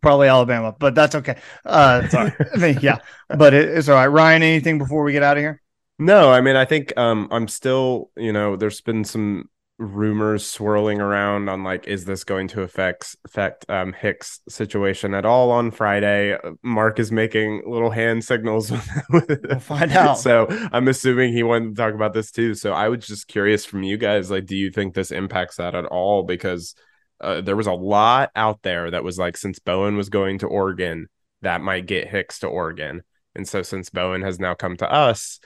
Probably 0.01 0.29
Alabama, 0.29 0.75
but 0.79 0.95
that's 0.95 1.15
okay. 1.17 1.39
Uh, 1.65 2.07
sorry. 2.09 2.33
I 2.55 2.57
mean, 2.59 2.79
yeah, 2.81 2.99
but 3.29 3.53
it, 3.53 3.69
it's 3.69 3.89
all 3.89 3.97
right. 3.97 4.07
Ryan, 4.07 4.43
anything 4.43 4.79
before 4.79 5.03
we 5.03 5.13
get 5.13 5.23
out 5.23 5.37
of 5.37 5.41
here? 5.41 5.61
No, 5.99 6.31
I 6.31 6.41
mean, 6.41 6.55
I 6.55 6.65
think 6.65 6.97
um, 6.97 7.27
I'm 7.33 7.49
still, 7.49 8.11
you 8.17 8.33
know, 8.33 8.55
there's 8.55 8.81
been 8.81 9.05
some 9.05 9.51
rumors 9.79 10.45
swirling 10.45 11.01
around 11.01 11.49
on 11.49 11.63
like, 11.63 11.87
is 11.87 12.05
this 12.05 12.25
going 12.25 12.49
to 12.49 12.63
affect 12.63 13.17
affect 13.25 13.65
um, 13.71 13.93
Hicks' 13.93 14.41
situation 14.49 15.15
at 15.15 15.25
all 15.25 15.51
on 15.51 15.71
Friday? 15.71 16.37
Mark 16.63 16.99
is 16.99 17.13
making 17.13 17.63
little 17.67 17.91
hand 17.91 18.25
signals. 18.25 18.71
we'll 19.11 19.61
find 19.61 19.93
out. 19.93 20.19
So 20.19 20.47
I'm 20.73 20.89
assuming 20.89 21.33
he 21.33 21.45
wanted 21.45 21.77
to 21.77 21.83
talk 21.83 21.95
about 21.95 22.13
this 22.13 22.31
too. 22.33 22.55
So 22.55 22.73
I 22.73 22.89
was 22.89 23.07
just 23.07 23.29
curious 23.29 23.65
from 23.65 23.83
you 23.83 23.97
guys, 23.97 24.31
like, 24.31 24.47
do 24.47 24.57
you 24.57 24.71
think 24.71 24.95
this 24.95 25.13
impacts 25.13 25.57
that 25.57 25.75
at 25.75 25.87
all? 25.87 26.25
Because 26.25 26.75
uh, 27.21 27.41
there 27.41 27.57
was 27.57 27.67
a 27.67 27.73
lot 27.73 28.31
out 28.35 28.63
there 28.63 28.91
that 28.91 29.05
was 29.05 29.19
like, 29.19 29.37
since 29.37 29.59
Bowen 29.59 29.97
was 29.97 30.09
going 30.09 30.41
to 30.41 30.47
Oregon, 30.47 31.07
that 31.43 31.61
might 31.61 31.87
get 31.87 32.09
Hicks 32.09 32.41
to 32.41 32.49
Oregon. 32.49 33.03
And 33.35 33.47
so 33.47 33.63
since 33.63 33.91
Bowen 33.91 34.23
has 34.23 34.41
now 34.41 34.55
come 34.55 34.77
to 34.79 34.91
us 34.91 35.39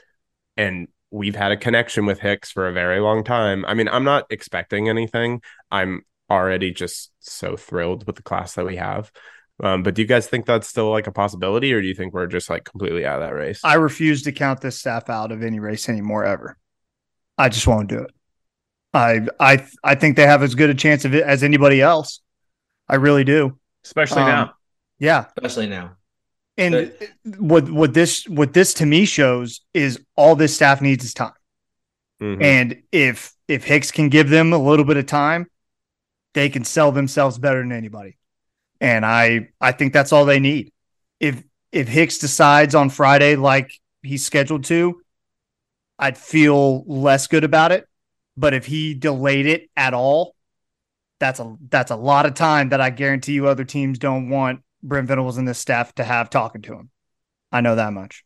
and 0.56 0.88
we've 1.12 1.37
had 1.37 1.52
a 1.52 1.57
connection 1.57 2.07
with 2.07 2.19
Hicks 2.19 2.50
for 2.50 2.66
a 2.66 2.73
very 2.73 2.99
long 2.99 3.23
time, 3.23 3.64
I 3.66 3.75
mean, 3.75 3.88
I'm 3.88 4.04
not 4.04 4.26
expecting 4.31 4.88
anything. 4.88 5.42
I'm 5.71 6.02
already 6.31 6.73
just 6.73 7.12
so 7.21 7.57
thrilled 7.57 8.07
with 8.07 8.16
the 8.16 8.23
class 8.23 8.54
that 8.54 8.64
we 8.64 8.76
have. 8.76 9.12
Um, 9.62 9.83
but 9.83 9.95
do 9.95 10.02
you 10.02 10.09
guys 10.09 10.26
think 10.26 10.47
that's 10.47 10.66
still 10.66 10.90
like 10.90 11.07
a 11.07 11.12
possibility, 11.12 11.73
or 11.73 11.81
do 11.81 11.87
you 11.87 11.95
think 11.95 12.14
we're 12.14 12.26
just 12.26 12.50
like 12.50 12.64
completely 12.64 13.07
out 13.07 13.23
of 13.23 13.28
that 13.28 13.35
race? 13.35 13.61
I 13.62 13.75
refuse 13.75 14.23
to 14.23 14.33
count 14.33 14.61
this 14.61 14.78
staff 14.78 15.09
out 15.11 15.31
of 15.31 15.42
any 15.42 15.61
race 15.61 15.88
anymore 15.88 16.25
ever. 16.25 16.57
I 17.38 17.49
just 17.49 17.66
won't 17.66 17.88
do 17.88 17.99
it. 17.99 18.11
I 18.95 19.26
I 19.38 19.66
I 19.85 19.95
think 19.95 20.16
they 20.16 20.26
have 20.26 20.42
as 20.42 20.54
good 20.54 20.71
a 20.71 20.75
chance 20.75 21.04
of 21.04 21.14
it 21.14 21.23
as 21.23 21.42
anybody 21.42 21.81
else. 21.81 22.21
I 22.88 22.97
really 22.97 23.25
do. 23.25 23.59
Especially 23.85 24.23
um, 24.23 24.28
now. 24.28 24.54
Yeah. 24.99 25.26
Especially 25.37 25.69
now. 25.69 25.97
And 26.56 26.92
what 27.38 27.71
what 27.71 27.94
this 27.94 28.28
what 28.28 28.52
this 28.52 28.75
to 28.75 28.87
me 28.87 29.04
shows 29.04 29.62
is 29.73 30.00
all 30.16 30.37
this 30.37 30.54
staff 30.54 30.80
needs 30.80 31.04
is 31.04 31.14
time. 31.14 31.32
Mm-hmm. 32.21 32.42
And 32.42 32.82
if 32.92 33.32
if 33.49 33.64
Hicks 33.64 33.90
can 33.90 34.09
give 34.09 34.28
them 34.28 34.52
a 34.52 34.59
little 34.59 34.85
bit 34.85 34.97
of 34.97 35.06
time, 35.06 35.47
they 36.35 36.49
can 36.49 36.64
sell 36.64 36.92
themselves 36.92 37.38
better 37.38 37.61
than 37.61 37.73
anybody. 37.73 38.18
And 38.80 39.06
I 39.06 39.49
I 39.61 39.73
think 39.73 39.92
that's 39.92 40.12
all 40.12 40.25
they 40.25 40.40
need. 40.40 40.73
If 41.21 41.42
if 41.73 41.88
Hicks 41.88 42.18
decides 42.18 42.75
on 42.75 42.90
Friday 42.90 43.37
like 43.37 43.73
he's 44.02 44.25
scheduled 44.25 44.64
to, 44.64 45.00
I'd 45.99 46.18
feel 46.18 46.85
less 46.85 47.26
good 47.28 47.44
about 47.44 47.73
it 47.73 47.88
but 48.37 48.54
if 48.54 48.66
he 48.66 48.94
delayed 48.94 49.47
it 49.47 49.71
at 49.76 49.94
all, 49.94 50.35
that's 51.21 51.38
a 51.38 51.56
that's 51.68 51.90
a 51.90 51.97
lot 51.97 52.26
of 52.26 52.35
time 52.35 52.71
that 52.71 52.80
I 52.80 52.90
guarantee 52.90 53.32
you 53.32 53.47
other 53.47 53.64
teams 53.64 53.99
don't 53.99 54.28
want 54.28 54.62
Brent 54.82 55.08
Venables 55.08 55.38
and 55.38 55.46
this 55.46 55.58
staff 55.58 55.94
to 55.96 56.04
have 56.04 56.30
talking 56.30 56.62
to 56.62 56.74
him. 56.74 56.90
I 57.50 57.60
know 57.60 57.76
that 57.76 57.92
much. 57.92 58.24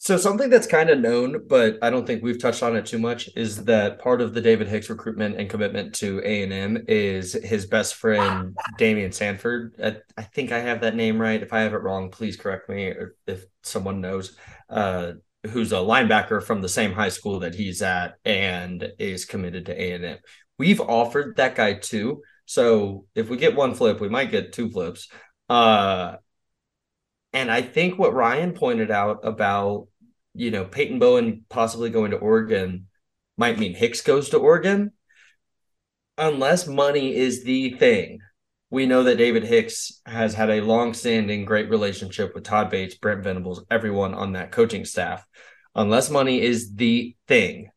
So 0.00 0.16
something 0.16 0.48
that's 0.48 0.68
kind 0.68 0.90
of 0.90 1.00
known, 1.00 1.48
but 1.48 1.76
I 1.82 1.90
don't 1.90 2.06
think 2.06 2.22
we've 2.22 2.40
touched 2.40 2.62
on 2.62 2.76
it 2.76 2.86
too 2.86 3.00
much, 3.00 3.28
is 3.34 3.64
that 3.64 3.98
part 3.98 4.20
of 4.20 4.32
the 4.32 4.40
David 4.40 4.68
Hicks 4.68 4.88
recruitment 4.88 5.36
and 5.36 5.50
commitment 5.50 5.92
to 5.96 6.20
A 6.24 6.44
and 6.44 6.52
M 6.52 6.84
is 6.86 7.32
his 7.32 7.66
best 7.66 7.96
friend 7.96 8.56
Daymion 8.78 9.12
Sanford. 9.12 9.74
I, 10.16 10.22
think 10.22 10.52
I 10.52 10.60
have 10.60 10.82
that 10.82 10.94
name 10.94 11.20
right. 11.20 11.42
If 11.42 11.52
I 11.52 11.60
have 11.60 11.74
it 11.74 11.82
wrong, 11.82 12.10
please 12.10 12.36
correct 12.36 12.68
me, 12.68 12.86
or 12.86 13.16
if 13.26 13.44
someone 13.62 14.00
knows. 14.00 14.36
Uh, 14.70 15.14
who's 15.46 15.72
a 15.72 15.76
linebacker 15.76 16.42
from 16.42 16.60
the 16.60 16.68
same 16.68 16.92
high 16.92 17.08
school 17.08 17.40
that 17.40 17.54
he's 17.54 17.80
at 17.80 18.14
and 18.24 18.92
is 18.98 19.24
committed 19.24 19.66
to 19.66 19.80
A 19.80 19.92
and 19.92 20.04
M. 20.04 20.18
We've 20.58 20.80
offered 20.80 21.36
that 21.36 21.54
guy 21.54 21.74
too. 21.74 22.22
So 22.44 23.06
if 23.14 23.28
we 23.28 23.36
get 23.36 23.54
one 23.54 23.74
flip, 23.74 24.00
we 24.00 24.08
might 24.08 24.30
get 24.30 24.52
two 24.52 24.70
flips. 24.70 25.08
Uh, 25.48 26.16
and 27.32 27.50
I 27.50 27.62
think 27.62 27.98
what 27.98 28.14
Ryan 28.14 28.52
pointed 28.52 28.90
out 28.90 29.20
about, 29.24 29.88
you 30.34 30.50
know, 30.50 30.64
Peyton 30.64 30.98
Bowen 30.98 31.44
possibly 31.48 31.90
going 31.90 32.10
to 32.10 32.16
Oregon 32.16 32.86
might 33.36 33.58
mean 33.58 33.74
Hicks 33.74 34.00
goes 34.00 34.30
to 34.30 34.38
Oregon. 34.38 34.92
Unless 36.16 36.66
money 36.66 37.14
is 37.14 37.44
the 37.44 37.70
thing, 37.70 38.18
we 38.70 38.86
know 38.86 39.04
that 39.04 39.18
David 39.18 39.44
Hicks 39.44 40.00
has 40.04 40.34
had 40.34 40.50
a 40.50 40.60
long-standing 40.60 41.44
great 41.44 41.70
relationship 41.70 42.34
with 42.34 42.44
Todd 42.44 42.70
Bates, 42.70 42.96
Brent 42.96 43.22
Venables, 43.22 43.64
everyone 43.70 44.14
on 44.14 44.32
that 44.32 44.52
coaching 44.52 44.84
staff. 44.84 45.24
Unless 45.74 46.10
money 46.10 46.42
is 46.42 46.74
the 46.74 47.14
thing, 47.28 47.70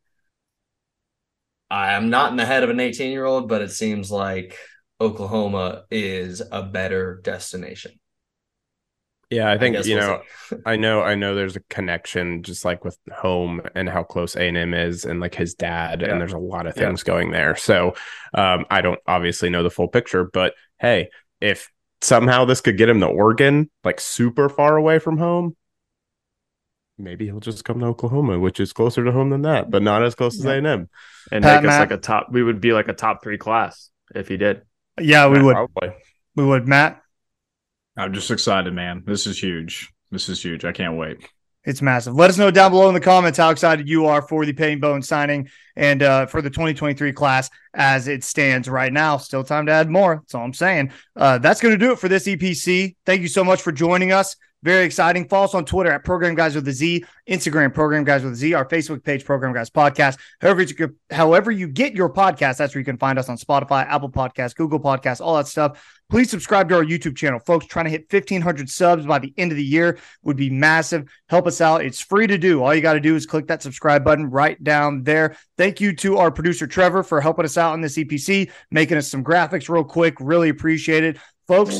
I 1.69 1.93
am 1.93 2.09
not 2.09 2.31
in 2.31 2.37
the 2.37 2.45
head 2.45 2.63
of 2.63 2.69
an 2.69 2.77
18-year-old, 2.77 3.47
but 3.47 3.61
it 3.61 3.71
seems 3.71 4.11
like 4.11 4.57
Oklahoma 5.01 5.85
is 5.89 6.41
a 6.51 6.61
better 6.61 7.19
destination. 7.23 7.99
Yeah, 9.31 9.49
I 9.49 9.57
think 9.57 9.77
I 9.77 9.81
you 9.81 9.95
we'll 9.95 10.07
know, 10.07 10.21
I 10.65 10.75
know, 10.75 11.01
I 11.01 11.15
know. 11.15 11.33
There's 11.33 11.55
a 11.55 11.61
connection, 11.69 12.43
just 12.43 12.65
like 12.65 12.83
with 12.83 12.97
home 13.13 13.61
and 13.75 13.87
how 13.87 14.03
close 14.03 14.35
A 14.35 14.41
and 14.41 14.57
M 14.57 14.73
is, 14.73 15.05
and 15.05 15.21
like 15.21 15.33
his 15.33 15.53
dad, 15.55 16.01
yeah. 16.01 16.09
and 16.11 16.19
there's 16.19 16.33
a 16.33 16.37
lot 16.37 16.67
of 16.67 16.75
things 16.75 17.01
yeah. 17.01 17.13
going 17.13 17.31
there. 17.31 17.55
So, 17.55 17.95
um, 18.33 18.65
I 18.69 18.81
don't 18.81 18.99
obviously 19.07 19.49
know 19.49 19.63
the 19.63 19.69
full 19.69 19.87
picture, 19.87 20.25
but 20.25 20.53
hey, 20.79 21.09
if 21.39 21.71
somehow 22.01 22.43
this 22.43 22.59
could 22.59 22.77
get 22.77 22.89
him 22.89 22.99
to 22.99 23.07
Oregon, 23.07 23.71
like 23.85 24.01
super 24.01 24.49
far 24.49 24.75
away 24.75 24.99
from 24.99 25.17
home, 25.17 25.55
maybe 26.97 27.25
he'll 27.25 27.39
just 27.39 27.63
come 27.63 27.79
to 27.79 27.85
Oklahoma, 27.85 28.37
which 28.37 28.59
is 28.59 28.73
closer 28.73 29.05
to 29.05 29.13
home 29.13 29.29
than 29.29 29.43
that, 29.43 29.71
but 29.71 29.81
not 29.81 30.03
as 30.03 30.13
close 30.13 30.35
yeah. 30.35 30.41
as 30.41 30.45
A 30.45 30.57
and 30.57 30.67
M, 30.67 30.89
and 31.31 31.43
Pat, 31.43 31.63
make 31.63 31.71
us 31.71 31.79
like 31.79 31.91
a 31.91 31.97
top. 31.97 32.27
We 32.31 32.43
would 32.43 32.59
be 32.59 32.73
like 32.73 32.89
a 32.89 32.93
top 32.93 33.23
three 33.23 33.37
class 33.37 33.89
if 34.13 34.27
he 34.27 34.35
did. 34.35 34.63
Yeah, 34.99 35.27
we 35.27 35.41
would. 35.41 35.53
Probably. 35.53 35.93
We 36.35 36.45
would, 36.45 36.67
Matt. 36.67 37.01
I'm 37.97 38.13
just 38.13 38.31
excited, 38.31 38.73
man. 38.73 39.03
This 39.05 39.27
is 39.27 39.41
huge. 39.41 39.91
This 40.11 40.29
is 40.29 40.43
huge. 40.43 40.65
I 40.65 40.71
can't 40.71 40.97
wait. 40.97 41.27
It's 41.63 41.81
massive. 41.81 42.15
Let 42.15 42.31
us 42.31 42.39
know 42.39 42.49
down 42.49 42.71
below 42.71 42.87
in 42.87 42.95
the 42.95 42.99
comments 42.99 43.37
how 43.37 43.51
excited 43.51 43.87
you 43.87 44.07
are 44.07 44.21
for 44.21 44.45
the 44.45 44.53
Peyton 44.53 44.79
Bowen 44.79 45.03
signing 45.03 45.47
and 45.75 46.01
uh, 46.01 46.25
for 46.25 46.41
the 46.41 46.49
2023 46.49 47.13
class 47.13 47.51
as 47.75 48.07
it 48.07 48.23
stands 48.23 48.67
right 48.67 48.91
now. 48.91 49.17
Still 49.17 49.43
time 49.43 49.67
to 49.67 49.71
add 49.71 49.87
more. 49.87 50.15
That's 50.15 50.33
all 50.33 50.43
I'm 50.43 50.53
saying. 50.53 50.91
Uh, 51.15 51.37
that's 51.37 51.61
going 51.61 51.77
to 51.77 51.85
do 51.85 51.91
it 51.91 51.99
for 51.99 52.07
this 52.07 52.27
EPC. 52.27 52.95
Thank 53.05 53.21
you 53.21 53.27
so 53.27 53.43
much 53.43 53.61
for 53.61 53.71
joining 53.71 54.11
us. 54.11 54.35
Very 54.63 54.85
exciting. 54.85 55.27
Follow 55.27 55.45
us 55.45 55.55
on 55.55 55.65
Twitter 55.65 55.91
at 55.91 56.03
Program 56.03 56.35
Guys 56.35 56.53
with 56.53 56.67
a 56.67 56.71
Z, 56.71 57.03
Instagram 57.27 57.73
Program 57.73 58.03
Guys 58.03 58.23
with 58.23 58.33
a 58.33 58.35
Z, 58.35 58.53
our 58.53 58.65
Facebook 58.65 59.03
page 59.03 59.25
Program 59.25 59.53
Guys 59.53 59.71
Podcast. 59.71 60.19
However 60.39 60.61
you, 60.61 60.95
however 61.09 61.49
you 61.49 61.67
get 61.67 61.95
your 61.95 62.13
podcast, 62.13 62.57
that's 62.57 62.75
where 62.75 62.79
you 62.79 62.85
can 62.85 62.97
find 62.97 63.17
us 63.17 63.27
on 63.27 63.37
Spotify, 63.37 63.87
Apple 63.87 64.11
Podcasts, 64.11 64.55
Google 64.55 64.79
Podcasts, 64.79 65.19
all 65.19 65.35
that 65.37 65.47
stuff. 65.47 65.99
Please 66.11 66.29
subscribe 66.29 66.69
to 66.69 66.75
our 66.75 66.83
YouTube 66.83 67.15
channel, 67.15 67.39
folks. 67.39 67.65
Trying 67.65 67.85
to 67.85 67.91
hit 67.91 68.11
1,500 68.11 68.69
subs 68.69 69.05
by 69.05 69.17
the 69.17 69.33
end 69.37 69.51
of 69.51 69.57
the 69.57 69.63
year 69.63 69.97
would 70.23 70.37
be 70.37 70.49
massive. 70.49 71.09
Help 71.27 71.47
us 71.47 71.59
out. 71.59 71.83
It's 71.83 72.01
free 72.01 72.27
to 72.27 72.37
do. 72.37 72.61
All 72.61 72.75
you 72.75 72.81
got 72.81 72.93
to 72.93 72.99
do 72.99 73.15
is 73.15 73.25
click 73.25 73.47
that 73.47 73.63
subscribe 73.63 74.03
button 74.03 74.29
right 74.29 74.61
down 74.63 75.03
there. 75.03 75.37
Thank 75.57 75.81
you 75.81 75.95
to 75.97 76.17
our 76.17 76.29
producer 76.29 76.67
Trevor 76.67 77.01
for 77.01 77.19
helping 77.19 77.45
us 77.45 77.57
out 77.57 77.73
on 77.73 77.81
this 77.81 77.97
EPC, 77.97 78.51
making 78.69 78.97
us 78.97 79.09
some 79.09 79.23
graphics 79.23 79.69
real 79.69 79.85
quick. 79.85 80.17
Really 80.19 80.49
appreciate 80.49 81.03
it. 81.03 81.17
Folks, 81.47 81.79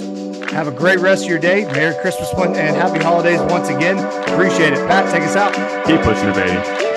have 0.51 0.67
a 0.67 0.72
great 0.72 1.00
rest 1.00 1.24
of 1.24 1.29
your 1.29 1.39
day. 1.39 1.65
Merry 1.65 1.96
Christmas 2.01 2.31
one 2.34 2.55
and 2.55 2.75
happy 2.75 3.03
holidays 3.03 3.39
once 3.41 3.70
again. 3.70 3.98
Appreciate 4.29 4.74
it. 4.74 4.88
Pat, 4.88 5.12
take 5.12 5.24
us 5.24 5.36
out. 5.36 5.53
Keep 5.86 6.01
pushing 6.01 6.29
it, 6.29 6.36
baby. 6.36 6.90